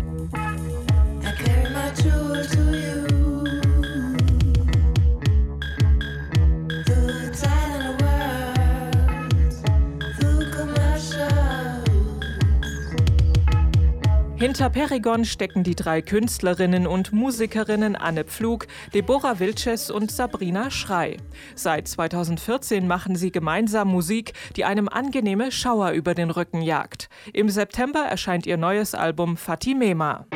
Hinter 14.46 14.70
Perigon 14.70 15.24
stecken 15.24 15.64
die 15.64 15.74
drei 15.74 16.00
Künstlerinnen 16.00 16.86
und 16.86 17.12
Musikerinnen 17.12 17.96
Anne 17.96 18.22
Pflug, 18.22 18.68
Deborah 18.94 19.40
Wilches 19.40 19.90
und 19.90 20.12
Sabrina 20.12 20.70
Schrei. 20.70 21.16
Seit 21.56 21.88
2014 21.88 22.86
machen 22.86 23.16
sie 23.16 23.32
gemeinsam 23.32 23.88
Musik, 23.88 24.34
die 24.54 24.64
einem 24.64 24.88
angenehme 24.88 25.50
Schauer 25.50 25.90
über 25.90 26.14
den 26.14 26.30
Rücken 26.30 26.62
jagt. 26.62 27.08
Im 27.32 27.48
September 27.48 27.98
erscheint 27.98 28.46
ihr 28.46 28.56
neues 28.56 28.94
Album 28.94 29.36
Fatimema. 29.36 30.26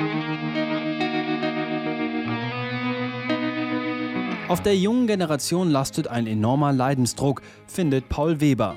Auf 4.49 4.61
der 4.61 4.77
jungen 4.77 5.07
Generation 5.07 5.70
lastet 5.70 6.09
ein 6.09 6.27
enormer 6.27 6.73
Leidensdruck, 6.73 7.42
findet 7.68 8.09
Paul 8.09 8.40
Weber. 8.40 8.77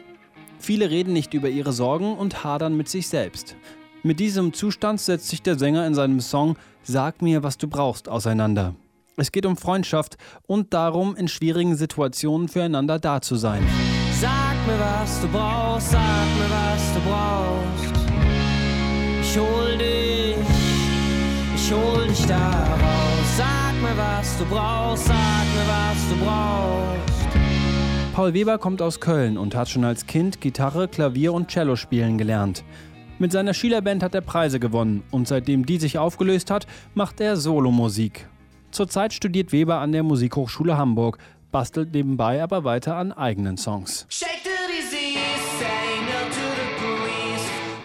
Viele 0.59 0.91
reden 0.91 1.11
nicht 1.11 1.33
über 1.33 1.49
ihre 1.49 1.73
Sorgen 1.73 2.15
und 2.15 2.43
hadern 2.43 2.77
mit 2.77 2.87
sich 2.87 3.07
selbst. 3.09 3.55
Mit 4.05 4.19
diesem 4.19 4.51
Zustand 4.51 4.99
setzt 4.99 5.29
sich 5.29 5.41
der 5.41 5.57
Sänger 5.57 5.87
in 5.87 5.95
seinem 5.95 6.19
Song 6.19 6.57
Sag 6.83 7.21
mir, 7.21 7.41
was 7.41 7.57
du 7.57 7.69
brauchst 7.69 8.09
auseinander. 8.09 8.75
Es 9.15 9.31
geht 9.31 9.45
um 9.45 9.55
Freundschaft 9.55 10.17
und 10.45 10.73
darum, 10.73 11.15
in 11.15 11.29
schwierigen 11.29 11.77
Situationen 11.77 12.49
füreinander 12.49 12.99
da 12.99 13.21
zu 13.21 13.37
sein. 13.37 13.65
Sag 14.19 14.55
mir, 14.67 14.77
was 14.77 15.21
du 15.21 15.29
brauchst, 15.29 15.91
sag 15.91 16.01
mir, 16.01 16.49
was 16.51 16.93
du 16.93 16.99
brauchst. 17.09 17.93
Ich 19.21 19.39
hol 19.39 19.77
dich, 19.77 20.35
ich 21.55 21.71
hol 21.71 22.05
dich 22.05 22.25
da 22.25 22.49
raus. 22.49 23.37
Sag 23.37 23.73
mir, 23.81 23.97
was 23.97 24.37
du 24.37 24.45
brauchst, 24.47 25.05
sag 25.05 25.15
mir, 25.15 25.65
was 25.65 26.09
du 26.09 26.25
brauchst. 26.25 28.13
Paul 28.13 28.33
Weber 28.33 28.57
kommt 28.57 28.81
aus 28.81 28.99
Köln 28.99 29.37
und 29.37 29.55
hat 29.55 29.69
schon 29.69 29.85
als 29.85 30.05
Kind 30.07 30.41
Gitarre, 30.41 30.89
Klavier 30.89 31.31
und 31.31 31.47
Cello 31.47 31.77
spielen 31.77 32.17
gelernt. 32.17 32.65
Mit 33.19 33.31
seiner 33.31 33.53
Schülerband 33.53 34.01
hat 34.01 34.15
er 34.15 34.21
Preise 34.21 34.59
gewonnen 34.59 35.03
und 35.11 35.27
seitdem 35.27 35.65
die 35.65 35.77
sich 35.77 35.97
aufgelöst 35.97 36.49
hat, 36.49 36.65
macht 36.95 37.21
er 37.21 37.37
Solomusik. 37.37 38.27
Zurzeit 38.71 39.13
studiert 39.13 39.51
Weber 39.51 39.79
an 39.79 39.91
der 39.91 40.01
Musikhochschule 40.01 40.77
Hamburg, 40.77 41.19
bastelt 41.51 41.93
nebenbei 41.93 42.41
aber 42.41 42.63
weiter 42.63 42.95
an 42.95 43.11
eigenen 43.11 43.57
Songs. 43.57 44.07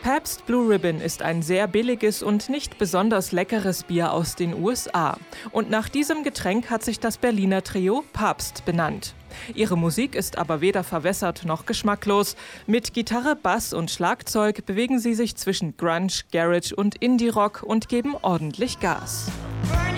Pabst 0.02 0.46
Blue 0.46 0.70
Ribbon 0.70 1.02
ist 1.02 1.20
ein 1.20 1.42
sehr 1.42 1.68
billiges 1.68 2.22
und 2.22 2.48
nicht 2.48 2.78
besonders 2.78 3.30
leckeres 3.30 3.82
Bier 3.82 4.12
aus 4.12 4.34
den 4.34 4.54
USA. 4.54 5.18
Und 5.52 5.68
nach 5.68 5.90
diesem 5.90 6.24
Getränk 6.24 6.70
hat 6.70 6.82
sich 6.82 6.98
das 6.98 7.18
Berliner 7.18 7.62
Trio 7.62 8.02
Papst 8.14 8.64
benannt. 8.64 9.14
Ihre 9.54 9.76
Musik 9.76 10.14
ist 10.14 10.38
aber 10.38 10.60
weder 10.60 10.84
verwässert 10.84 11.44
noch 11.44 11.66
geschmacklos. 11.66 12.36
Mit 12.66 12.94
Gitarre, 12.94 13.36
Bass 13.36 13.72
und 13.72 13.90
Schlagzeug 13.90 14.66
bewegen 14.66 14.98
sie 14.98 15.14
sich 15.14 15.36
zwischen 15.36 15.76
Grunge, 15.76 16.08
Garage 16.32 16.74
und 16.74 16.96
Indie-Rock 16.96 17.62
und 17.62 17.88
geben 17.88 18.14
ordentlich 18.22 18.80
Gas. 18.80 19.30
Bei 19.70 19.88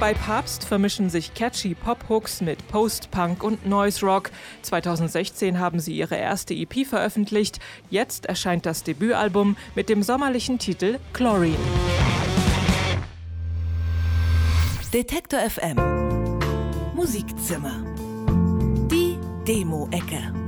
Bei 0.00 0.14
Papst 0.14 0.64
vermischen 0.64 1.10
sich 1.10 1.34
catchy 1.34 1.74
Pop-Hooks 1.74 2.40
mit 2.40 2.66
Post-Punk 2.68 3.42
und 3.42 3.66
Noise 3.66 4.06
Rock. 4.06 4.30
2016 4.62 5.58
haben 5.58 5.78
sie 5.78 5.94
ihre 5.94 6.16
erste 6.16 6.54
EP 6.54 6.86
veröffentlicht. 6.86 7.58
Jetzt 7.90 8.24
erscheint 8.24 8.64
das 8.64 8.82
Debütalbum 8.82 9.58
mit 9.74 9.90
dem 9.90 10.02
sommerlichen 10.02 10.58
Titel 10.58 10.98
Chlorine. 11.12 11.54
Detektor 14.94 15.40
FM 15.40 15.76
Musikzimmer. 16.94 17.84
Die 18.90 19.18
Demo-Ecke. 19.46 20.39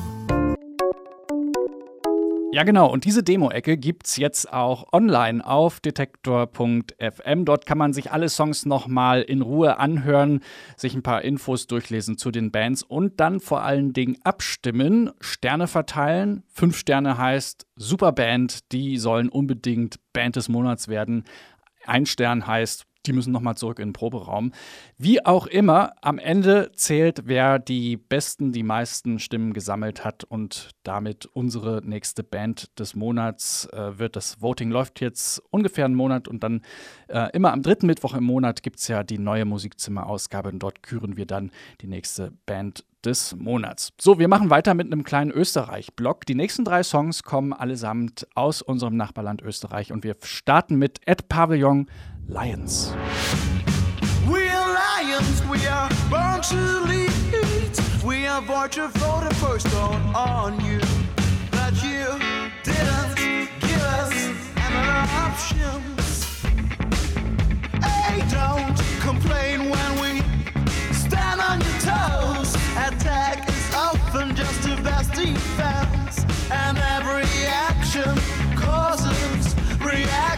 Ja, 2.54 2.64
genau. 2.64 2.86
Und 2.86 3.06
diese 3.06 3.22
Demo-Ecke 3.22 3.78
gibt 3.78 4.06
es 4.06 4.18
jetzt 4.18 4.52
auch 4.52 4.92
online 4.92 5.42
auf 5.42 5.80
detektor.fm. 5.80 7.46
Dort 7.46 7.64
kann 7.64 7.78
man 7.78 7.94
sich 7.94 8.12
alle 8.12 8.28
Songs 8.28 8.66
nochmal 8.66 9.22
in 9.22 9.40
Ruhe 9.40 9.78
anhören, 9.78 10.40
sich 10.76 10.94
ein 10.94 11.02
paar 11.02 11.22
Infos 11.22 11.66
durchlesen 11.66 12.18
zu 12.18 12.30
den 12.30 12.50
Bands 12.50 12.82
und 12.82 13.20
dann 13.20 13.40
vor 13.40 13.62
allen 13.62 13.94
Dingen 13.94 14.18
abstimmen, 14.22 15.12
Sterne 15.18 15.66
verteilen. 15.66 16.42
Fünf 16.48 16.76
Sterne 16.76 17.16
heißt 17.16 17.66
Superband, 17.76 18.70
die 18.70 18.98
sollen 18.98 19.30
unbedingt 19.30 19.96
Band 20.12 20.36
des 20.36 20.50
Monats 20.50 20.88
werden. 20.88 21.24
Ein 21.86 22.04
Stern 22.04 22.46
heißt 22.46 22.84
die 23.06 23.12
müssen 23.12 23.32
nochmal 23.32 23.56
zurück 23.56 23.78
in 23.78 23.88
den 23.88 23.92
Proberaum. 23.92 24.52
Wie 24.98 25.24
auch 25.24 25.46
immer, 25.46 25.92
am 26.00 26.18
Ende 26.18 26.70
zählt, 26.74 27.22
wer 27.26 27.58
die 27.58 27.96
besten, 27.96 28.52
die 28.52 28.62
meisten 28.62 29.18
Stimmen 29.18 29.52
gesammelt 29.52 30.04
hat 30.04 30.24
und 30.24 30.70
damit 30.82 31.26
unsere 31.26 31.82
nächste 31.84 32.22
Band 32.22 32.78
des 32.78 32.94
Monats 32.94 33.66
äh, 33.72 33.98
wird. 33.98 34.16
Das 34.16 34.40
Voting 34.40 34.70
läuft 34.70 35.00
jetzt 35.00 35.42
ungefähr 35.50 35.84
einen 35.84 35.94
Monat 35.94 36.28
und 36.28 36.42
dann 36.42 36.62
äh, 37.08 37.30
immer 37.32 37.52
am 37.52 37.62
dritten 37.62 37.86
Mittwoch 37.86 38.14
im 38.14 38.24
Monat 38.24 38.62
gibt 38.62 38.78
es 38.78 38.88
ja 38.88 39.02
die 39.02 39.18
neue 39.18 39.44
Musikzimmer-Ausgabe 39.44 40.50
und 40.50 40.60
dort 40.60 40.82
küren 40.82 41.16
wir 41.16 41.26
dann 41.26 41.50
die 41.80 41.86
nächste 41.88 42.32
Band 42.46 42.84
des 43.04 43.34
Monats. 43.36 43.92
So, 44.00 44.18
wir 44.18 44.28
machen 44.28 44.50
weiter 44.50 44.74
mit 44.74 44.86
einem 44.86 45.04
kleinen 45.04 45.30
Österreich-Block. 45.30 46.24
Die 46.26 46.34
nächsten 46.34 46.64
drei 46.64 46.82
Songs 46.82 47.22
kommen 47.22 47.52
allesamt 47.52 48.26
aus 48.34 48.62
unserem 48.62 48.96
Nachbarland 48.96 49.42
Österreich 49.42 49.92
und 49.92 50.04
wir 50.04 50.16
starten 50.22 50.76
mit 50.76 51.00
Ed 51.06 51.28
Pavillon 51.28 51.88
Lions. 52.28 52.94
We 54.30 54.48
are 54.48 54.74
lions, 54.74 55.42
we 55.46 55.66
are 55.66 55.90
born 56.08 56.40
to 56.42 56.80
lead. 56.86 57.12
We 58.04 58.26
are 58.26 58.40
to 58.40 58.88
for 58.88 59.24
the 59.24 59.34
first 59.34 59.68
stone 59.68 60.00
on 60.14 60.64
you. 60.64 60.80
But 61.50 61.74
you 61.82 62.06
didn't 62.62 63.50
give 63.60 63.82
us 63.82 64.14
another 64.56 65.08
option. 65.26 65.82
Hey, 67.82 68.24
don't 68.30 68.76
complain 69.00 69.68
when 69.68 70.00
we 70.00 70.22
stand 70.94 71.40
on 71.40 71.60
your 71.60 71.78
toes. 71.80 72.54
Attack 72.76 73.48
is 73.48 73.74
often 73.74 74.34
just 74.34 74.62
the 74.62 74.80
best 74.82 75.12
defense, 75.12 76.24
and 76.50 76.78
every 76.78 77.26
action 77.46 78.16
causes 78.56 79.54
reaction. 79.80 80.31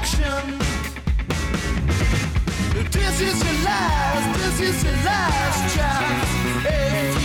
This 2.94 3.20
is 3.20 3.42
your 3.42 3.64
last, 3.64 4.38
this 4.38 4.60
is 4.60 4.84
your 4.84 4.92
last 4.92 5.74
chance. 5.74 6.30
If 6.64 7.23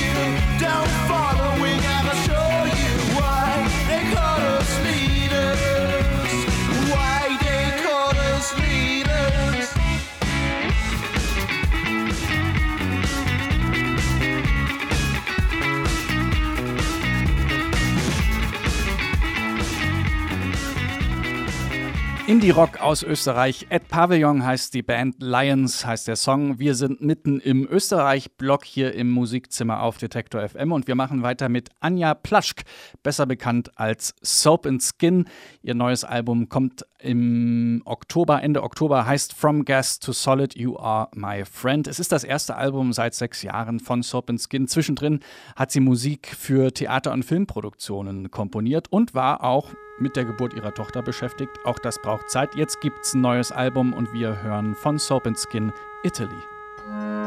Indie-Rock 22.29 22.79
aus 22.79 23.01
Österreich. 23.01 23.65
Ed 23.69 23.87
Pavillon 23.87 24.45
heißt 24.45 24.75
die 24.75 24.83
Band, 24.83 25.15
Lions 25.17 25.83
heißt 25.83 26.07
der 26.07 26.15
Song. 26.15 26.59
Wir 26.59 26.75
sind 26.75 27.01
mitten 27.01 27.39
im 27.39 27.67
Österreich-Block 27.67 28.65
hier 28.65 28.93
im 28.93 29.09
Musikzimmer 29.09 29.81
auf 29.81 29.97
Detektor 29.97 30.47
FM 30.47 30.71
und 30.71 30.85
wir 30.85 30.93
machen 30.93 31.23
weiter 31.23 31.49
mit 31.49 31.69
Anja 31.79 32.13
Plaschk, 32.13 32.65
besser 33.01 33.25
bekannt 33.25 33.71
als 33.79 34.13
Soap 34.21 34.67
and 34.67 34.83
Skin. 34.83 35.27
Ihr 35.63 35.73
neues 35.73 36.03
Album 36.03 36.49
kommt 36.49 36.85
im 37.01 37.81
Oktober, 37.85 38.41
Ende 38.43 38.63
Oktober, 38.63 39.05
heißt 39.05 39.33
From 39.33 39.65
Gas 39.65 39.99
to 39.99 40.11
Solid, 40.11 40.55
You 40.55 40.77
Are 40.77 41.09
My 41.15 41.45
Friend. 41.45 41.87
Es 41.87 41.99
ist 41.99 42.11
das 42.11 42.23
erste 42.23 42.55
Album 42.55 42.93
seit 42.93 43.13
sechs 43.13 43.41
Jahren 43.41 43.79
von 43.79 44.03
Soap 44.03 44.29
and 44.29 44.41
Skin. 44.41 44.67
Zwischendrin 44.67 45.21
hat 45.55 45.71
sie 45.71 45.79
Musik 45.79 46.27
für 46.27 46.73
Theater- 46.73 47.13
und 47.13 47.23
Filmproduktionen 47.23 48.31
komponiert 48.31 48.87
und 48.91 49.13
war 49.13 49.43
auch 49.43 49.69
mit 49.99 50.15
der 50.15 50.25
Geburt 50.25 50.53
ihrer 50.53 50.73
Tochter 50.73 51.01
beschäftigt. 51.01 51.51
Auch 51.65 51.79
das 51.79 52.01
braucht 52.01 52.29
Zeit. 52.29 52.55
Jetzt 52.55 52.81
gibt's 52.81 53.13
ein 53.13 53.21
neues 53.21 53.51
Album 53.51 53.93
und 53.93 54.13
wir 54.13 54.41
hören 54.43 54.75
von 54.75 54.97
Soap 54.99 55.27
and 55.27 55.37
Skin 55.37 55.71
Italy. 56.03 57.18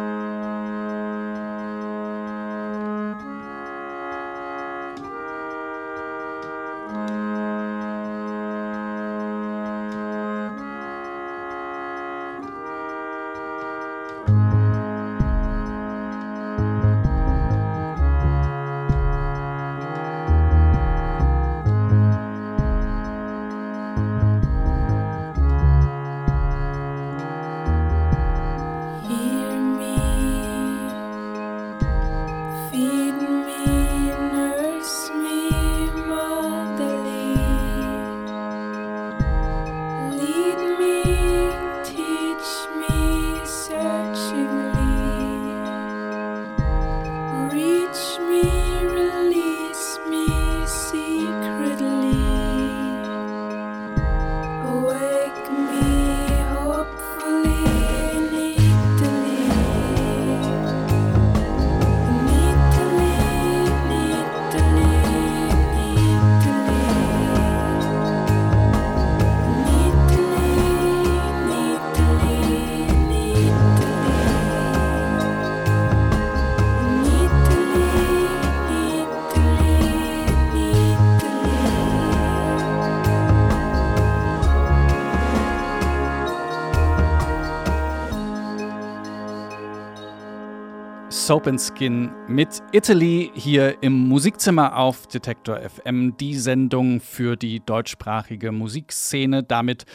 Soap 91.33 91.47
and 91.47 91.59
Skin 91.59 92.11
mit 92.29 92.63
Italy 92.73 93.31
hier 93.35 93.83
im 93.83 94.07
Musikzimmer 94.07 94.77
auf 94.77 95.07
Detektor 95.07 95.61
FM. 95.61 96.15
Die 96.19 96.35
Sendung 96.35 97.01
für 97.01 97.37
die 97.37 97.65
deutschsprachige 97.65 98.53
Musikszene. 98.53 99.43
Damit 99.43 99.87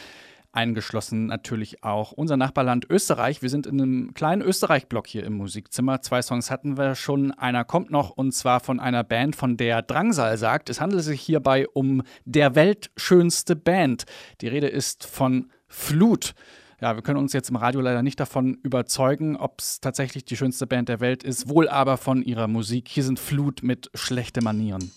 eingeschlossen 0.52 1.28
natürlich 1.28 1.84
auch 1.84 2.12
unser 2.12 2.38
Nachbarland 2.38 2.90
Österreich. 2.90 3.44
Wir 3.44 3.52
sind 3.52 3.68
in 3.68 3.80
einem 3.80 4.16
kleinen 4.16 4.42
Österreich-Block 4.42 5.06
hier 5.06 5.26
im 5.26 5.34
Musikzimmer. 5.34 6.02
Zwei 6.02 6.24
Songs 6.24 6.50
hatten 6.50 6.76
wir 6.76 6.96
schon. 6.96 7.32
Einer 7.34 7.64
kommt 7.64 7.92
noch 7.92 8.10
und 8.10 8.32
zwar 8.32 8.60
von 8.60 8.80
einer 8.80 9.04
Band, 9.04 9.36
von 9.36 9.58
der 9.58 9.84
Drangsal 9.84 10.40
sagt, 10.40 10.72
es 10.72 10.82
handelt 10.82 11.04
sich 11.04 11.22
hierbei 11.22 11.68
um 11.68 12.02
der 12.26 12.56
weltschönste 12.56 13.56
Band. 13.56 14.06
Die 14.42 14.48
Rede 14.48 14.70
ist 14.70 15.06
von 15.06 15.52
Flut 15.68 16.34
ja, 16.80 16.96
wir 16.96 17.02
können 17.02 17.18
uns 17.18 17.34
jetzt 17.34 17.50
im 17.50 17.56
Radio 17.56 17.82
leider 17.82 18.04
nicht 18.04 18.20
davon 18.20 18.60
überzeugen, 18.62 19.36
ob 19.36 19.60
es 19.60 19.82
tatsächlich 19.82 20.26
die 20.26 20.38
schönste 20.38 20.68
Band 20.68 20.90
der 20.90 21.00
Welt 21.00 21.24
ist, 21.24 21.50
wohl 21.50 21.68
aber 21.68 21.98
von 21.98 22.22
ihrer 22.22 22.48
Musik. 22.48 22.88
Hier 22.88 23.04
sind 23.04 23.20
Flut 23.20 23.64
mit 23.64 23.90
schlechte 23.96 24.42
Manieren. 24.42 24.92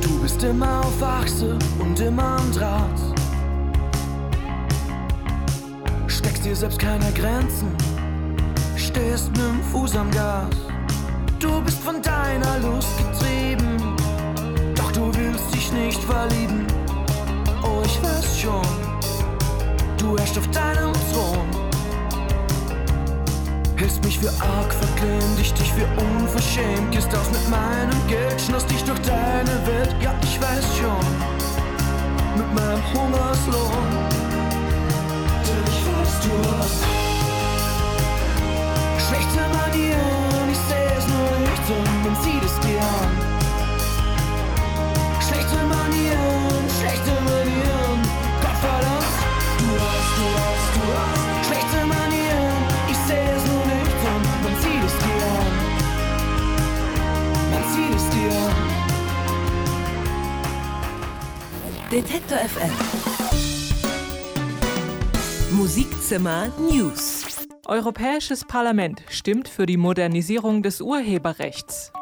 Du 0.00 0.22
bist 0.22 0.42
immer 0.42 0.80
auf 0.80 1.02
Achse 1.02 1.58
und 1.78 2.00
immer 2.00 2.38
am 2.38 2.52
Draht. 2.52 2.98
Steckst 6.06 6.46
dir 6.46 6.56
selbst 6.56 6.78
keine 6.78 7.12
Grenzen 7.12 7.76
stehst 8.88 9.28
mit 9.30 9.38
dem 9.38 9.62
Fuß 9.70 9.96
am 9.96 10.10
Gas. 10.10 10.54
Du 11.38 11.60
bist 11.62 11.80
von 11.82 12.00
deiner 12.02 12.58
Lust 12.60 12.88
getrieben, 12.98 13.96
doch 14.74 14.90
du 14.92 15.12
willst 15.14 15.54
dich 15.54 15.70
nicht 15.72 16.02
verlieben. 16.02 16.66
Oh, 17.62 17.82
ich 17.84 18.02
weiß 18.02 18.40
schon, 18.40 18.66
du 19.98 20.16
herrschst 20.18 20.38
auf 20.38 20.48
deinem 20.48 20.92
Thron. 21.10 21.46
Hältst 23.76 24.02
mich 24.04 24.18
für 24.18 24.30
arg 24.42 24.72
verklemmt, 24.72 25.38
ich 25.40 25.52
dich 25.54 25.72
für 25.72 25.86
unverschämt. 26.02 26.90
Gehst 26.90 27.14
aus 27.14 27.30
mit 27.30 27.48
meinem 27.48 28.00
Geld, 28.08 28.40
schnurst 28.40 28.70
dich 28.70 28.82
durch 28.84 29.00
deine 29.02 29.54
Welt. 29.66 29.94
Ja, 30.00 30.14
ich 30.22 30.40
weiß 30.40 30.64
schon, 30.78 31.06
mit 32.36 32.48
meinem 32.54 32.82
Hungerslohn. 32.92 33.86
Denn 35.46 35.64
ich 35.72 35.80
weiß, 35.86 36.12
du 36.24 36.50
hast 36.50 36.97
schlechte 39.08 39.42
Manieren. 39.56 40.50
Ich 40.52 40.60
seh 40.68 40.88
es 40.98 41.06
nur 41.08 41.32
nicht 41.48 41.66
und 42.06 42.16
sieht 42.24 42.44
es 42.44 42.56
dir 42.60 42.80
an. 42.80 43.10
Schlechte 45.26 45.58
Manieren, 45.74 46.64
schlechte 46.78 47.14
Manieren. 47.28 47.98
Gottverdammt, 48.42 49.14
du 49.60 49.68
hast, 49.84 50.10
du 50.18 50.26
hast, 50.38 50.68
du 50.76 50.84
hast 50.98 51.46
schlechte 51.46 51.80
Manieren. 51.94 52.62
Ich 52.92 53.00
seh 53.08 53.26
es 53.36 53.44
nur 53.50 53.64
nicht 53.74 54.00
und 54.46 54.54
sieht 54.62 54.84
es 54.88 54.94
dir 55.04 55.22
an. 55.38 55.50
Man 57.52 57.64
sieht 57.74 57.94
es 57.96 58.06
dir 58.14 58.32
an. 58.46 58.56
Detektor 61.90 62.38
FM. 62.38 62.74
Musikzimmer 65.56 66.40
News. 66.58 67.17
Europäisches 67.70 68.46
Parlament 68.46 69.02
stimmt 69.10 69.46
für 69.46 69.66
die 69.66 69.76
Modernisierung 69.76 70.62
des 70.62 70.80
Urheberrechts. 70.80 71.92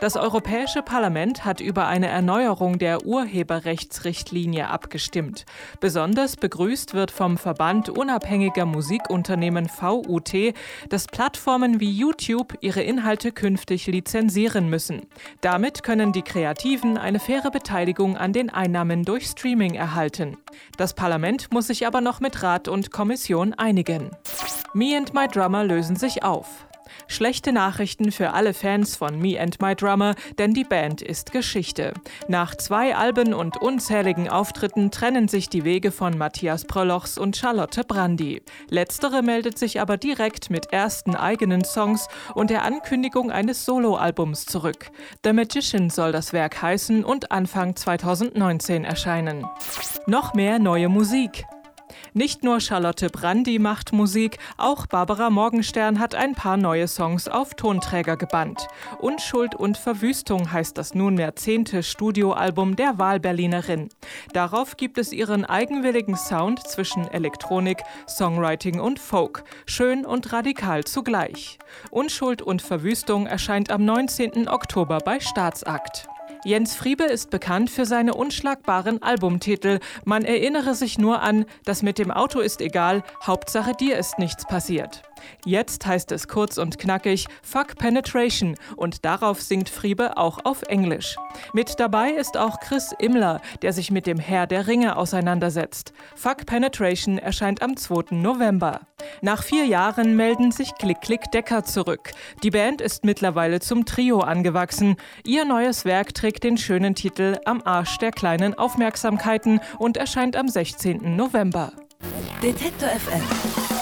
Das 0.00 0.16
Europäische 0.16 0.82
Parlament 0.82 1.44
hat 1.44 1.60
über 1.60 1.86
eine 1.86 2.08
Erneuerung 2.08 2.78
der 2.78 3.04
Urheberrechtsrichtlinie 3.04 4.68
abgestimmt. 4.68 5.44
Besonders 5.80 6.36
begrüßt 6.36 6.94
wird 6.94 7.10
vom 7.10 7.38
Verband 7.38 7.88
unabhängiger 7.88 8.66
Musikunternehmen 8.66 9.68
VUT, 9.68 10.32
dass 10.88 11.06
Plattformen 11.06 11.80
wie 11.80 11.90
YouTube 11.90 12.56
ihre 12.60 12.82
Inhalte 12.82 13.32
künftig 13.32 13.86
lizenzieren 13.86 14.68
müssen. 14.70 15.06
Damit 15.40 15.82
können 15.82 16.12
die 16.12 16.22
Kreativen 16.22 16.96
eine 16.96 17.20
faire 17.20 17.50
Beteiligung 17.50 18.16
an 18.16 18.32
den 18.32 18.50
Einnahmen 18.50 19.04
durch 19.04 19.26
Streaming 19.26 19.74
erhalten. 19.74 20.36
Das 20.76 20.94
Parlament 20.94 21.52
muss 21.52 21.66
sich 21.66 21.86
aber 21.86 22.00
noch 22.00 22.20
mit 22.20 22.42
Rat 22.42 22.68
und 22.68 22.90
Kommission 22.90 23.54
einigen. 23.54 24.10
Me 24.74 24.96
and 24.96 25.14
My 25.14 25.26
Drummer 25.26 25.64
lösen 25.64 25.96
sich 25.96 26.22
auf. 26.22 26.67
Schlechte 27.06 27.52
Nachrichten 27.52 28.12
für 28.12 28.32
alle 28.32 28.54
Fans 28.54 28.96
von 28.96 29.18
Me 29.18 29.40
and 29.40 29.60
My 29.60 29.74
Drummer, 29.74 30.14
denn 30.38 30.54
die 30.54 30.64
Band 30.64 31.02
ist 31.02 31.32
Geschichte. 31.32 31.94
Nach 32.28 32.54
zwei 32.54 32.96
Alben 32.96 33.34
und 33.34 33.56
unzähligen 33.56 34.28
Auftritten 34.28 34.90
trennen 34.90 35.28
sich 35.28 35.48
die 35.48 35.64
Wege 35.64 35.92
von 35.92 36.16
Matthias 36.16 36.64
Prolochs 36.64 37.18
und 37.18 37.36
Charlotte 37.36 37.84
Brandy. 37.84 38.42
Letztere 38.68 39.22
meldet 39.22 39.58
sich 39.58 39.80
aber 39.80 39.96
direkt 39.96 40.50
mit 40.50 40.72
ersten 40.72 41.14
eigenen 41.14 41.64
Songs 41.64 42.08
und 42.34 42.50
der 42.50 42.64
Ankündigung 42.64 43.30
eines 43.30 43.64
Soloalbums 43.64 44.46
zurück. 44.46 44.90
The 45.24 45.32
Magician 45.32 45.90
soll 45.90 46.12
das 46.12 46.32
Werk 46.32 46.60
heißen 46.62 47.04
und 47.04 47.32
Anfang 47.32 47.76
2019 47.76 48.84
erscheinen. 48.84 49.46
Noch 50.06 50.34
mehr 50.34 50.58
neue 50.58 50.88
Musik. 50.88 51.44
Nicht 52.14 52.42
nur 52.42 52.60
Charlotte 52.60 53.08
Brandy 53.10 53.58
macht 53.58 53.92
Musik, 53.92 54.38
auch 54.56 54.86
Barbara 54.86 55.30
Morgenstern 55.30 55.98
hat 55.98 56.14
ein 56.14 56.34
paar 56.34 56.56
neue 56.56 56.88
Songs 56.88 57.28
auf 57.28 57.54
Tonträger 57.54 58.16
gebannt. 58.16 58.66
Unschuld 58.98 59.54
und 59.54 59.76
Verwüstung 59.76 60.50
heißt 60.52 60.78
das 60.78 60.94
nunmehr 60.94 61.36
zehnte 61.36 61.82
Studioalbum 61.82 62.76
der 62.76 62.98
Wahlberlinerin. 62.98 63.88
Darauf 64.32 64.76
gibt 64.76 64.98
es 64.98 65.12
ihren 65.12 65.44
eigenwilligen 65.44 66.16
Sound 66.16 66.66
zwischen 66.66 67.06
Elektronik, 67.08 67.82
Songwriting 68.08 68.80
und 68.80 68.98
Folk. 68.98 69.44
Schön 69.66 70.06
und 70.06 70.32
radikal 70.32 70.84
zugleich. 70.84 71.58
Unschuld 71.90 72.42
und 72.42 72.62
Verwüstung 72.62 73.26
erscheint 73.26 73.70
am 73.70 73.84
19. 73.84 74.48
Oktober 74.48 74.98
bei 74.98 75.20
Staatsakt. 75.20 76.08
Jens 76.44 76.74
Friebe 76.76 77.04
ist 77.04 77.30
bekannt 77.30 77.70
für 77.70 77.84
seine 77.84 78.14
unschlagbaren 78.14 79.02
Albumtitel. 79.02 79.80
Man 80.04 80.24
erinnere 80.24 80.74
sich 80.74 80.98
nur 80.98 81.20
an 81.20 81.44
Das 81.64 81.82
mit 81.82 81.98
dem 81.98 82.10
Auto 82.10 82.40
ist 82.40 82.60
egal, 82.60 83.02
Hauptsache 83.26 83.72
dir 83.72 83.98
ist 83.98 84.18
nichts 84.18 84.46
passiert. 84.46 85.02
Jetzt 85.44 85.86
heißt 85.86 86.12
es 86.12 86.28
kurz 86.28 86.58
und 86.58 86.78
knackig 86.78 87.26
Fuck 87.42 87.76
Penetration 87.76 88.56
und 88.76 89.04
darauf 89.04 89.40
singt 89.40 89.68
Friebe 89.68 90.16
auch 90.16 90.44
auf 90.44 90.62
Englisch. 90.62 91.16
Mit 91.52 91.80
dabei 91.80 92.10
ist 92.10 92.36
auch 92.36 92.60
Chris 92.60 92.92
Immler, 92.98 93.40
der 93.62 93.72
sich 93.72 93.90
mit 93.90 94.06
dem 94.06 94.18
Herr 94.18 94.46
der 94.46 94.66
Ringe 94.66 94.96
auseinandersetzt. 94.96 95.92
Fuck 96.14 96.46
Penetration 96.46 97.18
erscheint 97.18 97.62
am 97.62 97.76
2. 97.76 98.14
November. 98.14 98.80
Nach 99.22 99.42
vier 99.42 99.64
Jahren 99.64 100.16
melden 100.16 100.52
sich 100.52 100.74
Klick 100.78 101.00
Klick 101.00 101.30
Decker 101.30 101.64
zurück. 101.64 102.10
Die 102.42 102.50
Band 102.50 102.80
ist 102.80 103.04
mittlerweile 103.04 103.60
zum 103.60 103.84
Trio 103.84 104.20
angewachsen. 104.20 104.96
Ihr 105.24 105.44
neues 105.44 105.84
Werk 105.84 106.14
trägt 106.14 106.44
den 106.44 106.58
schönen 106.58 106.94
Titel 106.94 107.38
Am 107.44 107.62
Arsch 107.64 107.98
der 107.98 108.10
kleinen 108.10 108.54
Aufmerksamkeiten 108.54 109.60
und 109.78 109.96
erscheint 109.96 110.36
am 110.36 110.48
16. 110.48 111.16
November. 111.16 111.72
Detektor 112.42 112.88
FM. 112.88 113.77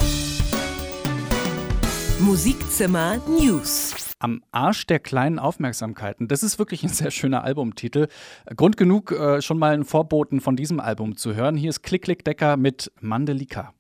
Musikzimmer 2.19 3.19
News. 3.29 4.15
Am 4.21 4.43
Arsch 4.51 4.87
der 4.87 4.99
kleinen 4.99 5.39
Aufmerksamkeiten. 5.39 6.29
Das 6.29 6.43
ist 6.43 6.59
wirklich 6.59 6.83
ein 6.83 6.89
sehr 6.89 7.11
schöner 7.11 7.45
Albumtitel. 7.45 8.09
Grund 8.57 8.79
genug, 8.79 9.13
äh, 9.13 9.43
schon 9.43 9.59
mal 9.59 9.75
einen 9.75 9.85
Vorboten 9.85 10.41
von 10.41 10.57
diesem 10.57 10.81
Album 10.81 11.19
zu 11.19 11.35
hören. 11.35 11.57
Hier 11.57 11.69
ist 11.69 11.83
Klick 11.83 12.03
Klick 12.03 12.25
Decker 12.25 12.57
mit 12.57 12.91
Mandelika. 13.01 13.75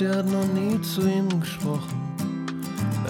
Die 0.00 0.08
hat 0.08 0.26
noch 0.30 0.46
nie 0.54 0.80
zu 0.80 1.02
ihm 1.02 1.28
gesprochen. 1.40 2.00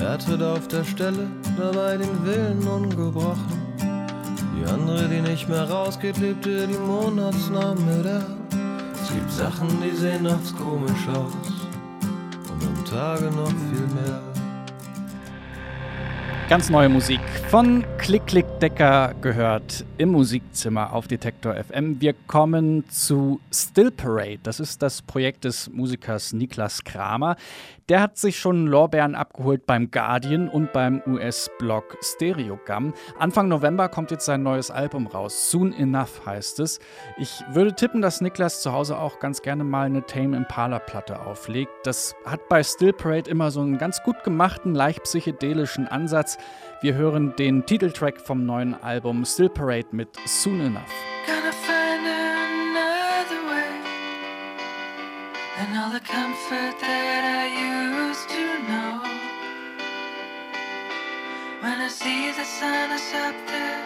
Er 0.01 0.19
tritt 0.19 0.43
auf 0.43 0.67
der 0.67 0.83
Stelle, 0.83 1.29
dabei 1.57 1.97
den 1.97 2.25
Willen 2.25 2.67
ungebrochen. 2.67 3.61
Die 4.57 4.69
andere, 4.69 5.09
die 5.09 5.21
nicht 5.21 5.49
mehr 5.49 5.71
rausgeht, 5.71 6.19
lebte 6.19 6.67
die 6.67 6.79
Monatsnamen 6.79 7.85
mit 7.87 8.07
er. 8.07 8.27
Es 9.01 9.09
gibt 9.13 9.31
Sachen, 9.31 9.69
die 9.81 9.97
sehen 9.97 10.25
nachts 10.25 10.55
komisch 10.57 11.07
aus 11.09 11.33
und 12.51 12.67
am 12.67 12.85
Tage 12.85 13.27
noch 13.27 13.49
viel 13.49 13.87
mehr. 13.95 14.21
Ganz 16.49 16.71
neue 16.71 16.89
Musik 16.89 17.21
Von 17.51 17.85
Klick 17.99 18.29
Klick 18.29 18.47
Decker 18.61 19.13
gehört 19.21 19.85
im 19.99 20.11
Musikzimmer 20.11 20.93
auf 20.93 21.09
Detektor 21.09 21.57
FM. 21.57 22.01
Wir 22.01 22.13
kommen 22.13 22.89
zu 22.89 23.41
Still 23.53 23.91
Parade. 23.91 24.39
Das 24.45 24.61
ist 24.61 24.81
das 24.83 25.03
Projekt 25.03 25.43
des 25.43 25.69
Musikers 25.69 26.33
Niklas 26.33 26.85
Kramer. 26.85 27.35
Der 27.91 28.01
hat 28.03 28.17
sich 28.19 28.39
schon 28.39 28.69
Lorbeeren 28.69 29.17
abgeholt 29.17 29.67
beim 29.67 29.91
Guardian 29.91 30.49
und 30.49 30.73
beim 30.73 31.03
US-Blog 31.09 31.99
Stereogam. 32.01 32.95
Anfang 33.19 33.49
November 33.49 33.89
kommt 33.89 34.13
jetzt 34.13 34.27
sein 34.27 34.45
neues 34.45 34.71
Album 34.71 35.09
raus. 35.09 35.51
Soon 35.51 35.73
Enough 35.73 36.25
heißt 36.25 36.61
es. 36.61 36.79
Ich 37.19 37.43
würde 37.51 37.75
tippen, 37.75 38.01
dass 38.01 38.21
Niklas 38.21 38.63
zu 38.63 38.71
Hause 38.71 38.97
auch 38.97 39.19
ganz 39.19 39.43
gerne 39.43 39.65
mal 39.65 39.87
eine 39.87 40.07
Tame 40.07 40.37
Impala-Platte 40.37 41.19
auflegt. 41.27 41.73
Das 41.83 42.15
hat 42.25 42.49
bei 42.49 42.63
Still 42.63 42.93
Parade 42.93 43.29
immer 43.29 43.51
so 43.51 43.61
einen 43.61 43.77
ganz 43.77 44.01
gut 44.05 44.23
gemachten, 44.23 44.73
leicht 44.73 45.03
psychedelischen 45.03 45.89
Ansatz. 45.89 46.39
Wir 46.83 46.95
hören 46.95 47.35
den 47.41 47.67
Titeltrack 47.67 48.21
vom 48.21 48.47
neuen 48.47 48.81
Album 48.81 49.25
Still 49.25 49.49
Parade 49.49 49.89
mit 49.91 50.11
Soon 50.27 50.61
Enough. 50.61 50.83
And 55.59 55.77
all 55.77 55.91
the 55.91 56.01
comfort 56.01 56.81
that 56.81 57.10
When 61.61 61.79
I 61.79 61.89
see 61.89 62.33
the 62.33 62.45
sun 62.45 62.91
is 62.91 63.13
up 63.13 63.35
there 63.47 63.85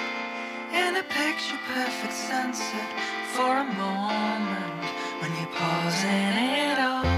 in 0.73 0.95
a 0.95 1.03
picture 1.03 1.59
perfect 1.67 2.13
sunset 2.13 2.89
for 3.35 3.51
a 3.51 3.65
moment 3.65 4.85
when 5.21 5.33
you 5.33 5.47
pause 5.59 6.05
in 6.05 6.39
it 6.39 6.79
all. 6.79 7.14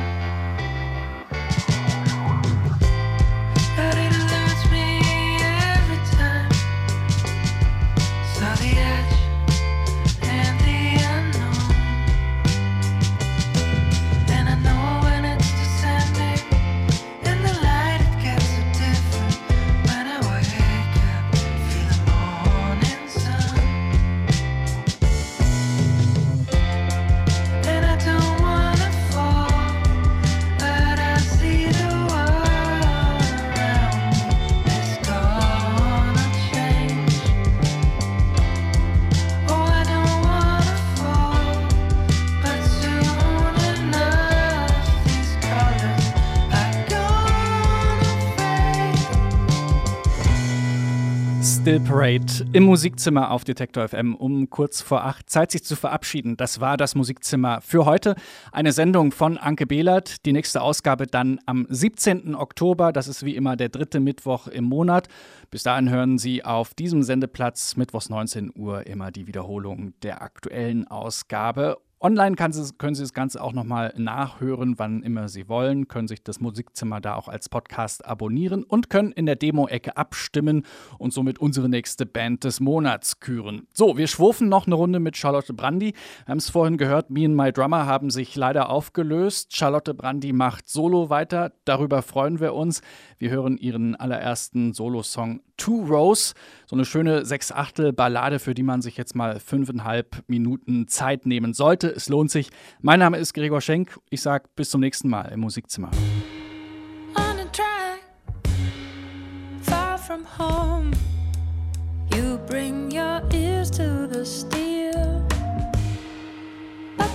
Still 51.66 51.80
Parade 51.80 52.46
im 52.52 52.62
Musikzimmer 52.62 53.32
auf 53.32 53.42
Detektor 53.42 53.88
FM 53.88 54.14
um 54.14 54.48
kurz 54.50 54.82
vor 54.82 55.04
acht. 55.04 55.28
Zeit, 55.28 55.50
sich 55.50 55.64
zu 55.64 55.74
verabschieden. 55.74 56.36
Das 56.36 56.60
war 56.60 56.76
das 56.76 56.94
Musikzimmer 56.94 57.60
für 57.60 57.86
heute. 57.86 58.14
Eine 58.52 58.70
Sendung 58.70 59.10
von 59.10 59.36
Anke 59.36 59.66
Behlert. 59.66 60.24
Die 60.26 60.32
nächste 60.32 60.62
Ausgabe 60.62 61.08
dann 61.08 61.40
am 61.44 61.66
17. 61.68 62.36
Oktober. 62.36 62.92
Das 62.92 63.08
ist 63.08 63.24
wie 63.24 63.34
immer 63.34 63.56
der 63.56 63.68
dritte 63.68 63.98
Mittwoch 63.98 64.46
im 64.46 64.62
Monat. 64.62 65.08
Bis 65.50 65.64
dahin 65.64 65.90
hören 65.90 66.18
Sie 66.18 66.44
auf 66.44 66.72
diesem 66.72 67.02
Sendeplatz 67.02 67.74
mittwochs 67.74 68.10
19 68.10 68.52
Uhr 68.54 68.86
immer 68.86 69.10
die 69.10 69.26
Wiederholung 69.26 69.92
der 70.04 70.22
aktuellen 70.22 70.86
Ausgabe. 70.86 71.78
Online 72.06 72.36
Sie, 72.52 72.72
können 72.78 72.94
Sie 72.94 73.02
das 73.02 73.14
Ganze 73.14 73.42
auch 73.42 73.52
nochmal 73.52 73.92
nachhören, 73.96 74.78
wann 74.78 75.02
immer 75.02 75.28
Sie 75.28 75.48
wollen, 75.48 75.88
können 75.88 76.06
sich 76.06 76.22
das 76.22 76.38
Musikzimmer 76.38 77.00
da 77.00 77.16
auch 77.16 77.26
als 77.26 77.48
Podcast 77.48 78.06
abonnieren 78.06 78.62
und 78.62 78.90
können 78.90 79.10
in 79.10 79.26
der 79.26 79.34
Demo-Ecke 79.34 79.96
abstimmen 79.96 80.64
und 80.98 81.12
somit 81.12 81.40
unsere 81.40 81.68
nächste 81.68 82.06
Band 82.06 82.44
des 82.44 82.60
Monats 82.60 83.18
küren. 83.18 83.66
So, 83.74 83.96
wir 83.96 84.06
schwurfen 84.06 84.48
noch 84.48 84.66
eine 84.66 84.76
Runde 84.76 85.00
mit 85.00 85.16
Charlotte 85.16 85.52
Brandy. 85.52 85.94
Wir 86.26 86.30
haben 86.30 86.38
es 86.38 86.48
vorhin 86.48 86.76
gehört, 86.76 87.10
Me 87.10 87.24
and 87.24 87.34
My 87.34 87.52
Drummer 87.52 87.86
haben 87.86 88.10
sich 88.10 88.36
leider 88.36 88.70
aufgelöst. 88.70 89.56
Charlotte 89.56 89.92
Brandy 89.92 90.32
macht 90.32 90.68
Solo 90.68 91.10
weiter, 91.10 91.54
darüber 91.64 92.02
freuen 92.02 92.38
wir 92.38 92.54
uns. 92.54 92.82
Wir 93.18 93.30
hören 93.30 93.58
ihren 93.58 93.96
allerersten 93.96 94.74
Solo-Song 94.74 95.40
Two 95.56 95.86
Rows, 95.86 96.34
so 96.66 96.76
eine 96.76 96.84
schöne 96.84 97.24
Sechs-Achtel-Ballade, 97.24 98.38
für 98.38 98.54
die 98.54 98.62
man 98.62 98.82
sich 98.82 98.96
jetzt 98.98 99.14
mal 99.14 99.40
fünfeinhalb 99.40 100.22
Minuten 100.26 100.86
Zeit 100.86 101.24
nehmen 101.24 101.54
sollte. 101.54 101.95
Es 101.96 102.08
lohnt 102.08 102.30
sich. 102.30 102.50
Mein 102.80 103.00
Name 103.00 103.16
ist 103.16 103.32
Gregor 103.32 103.60
Schenk. 103.60 103.98
Ich 104.10 104.20
sage 104.22 104.44
bis 104.54 104.70
zum 104.70 104.80
nächsten 104.80 105.08
Mal 105.08 105.32
im 105.32 105.40
Musikzimmer. 105.40 105.90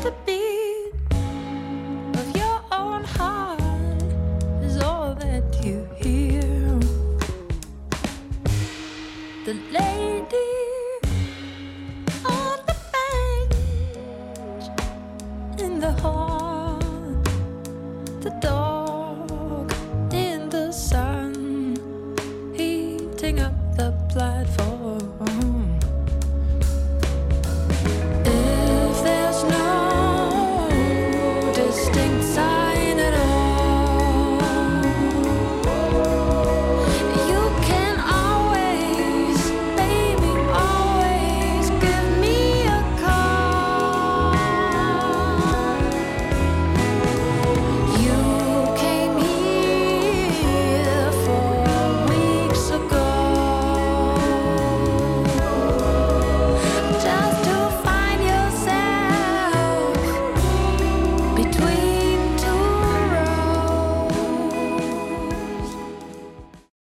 the 0.04 0.12
beat. 0.26 0.41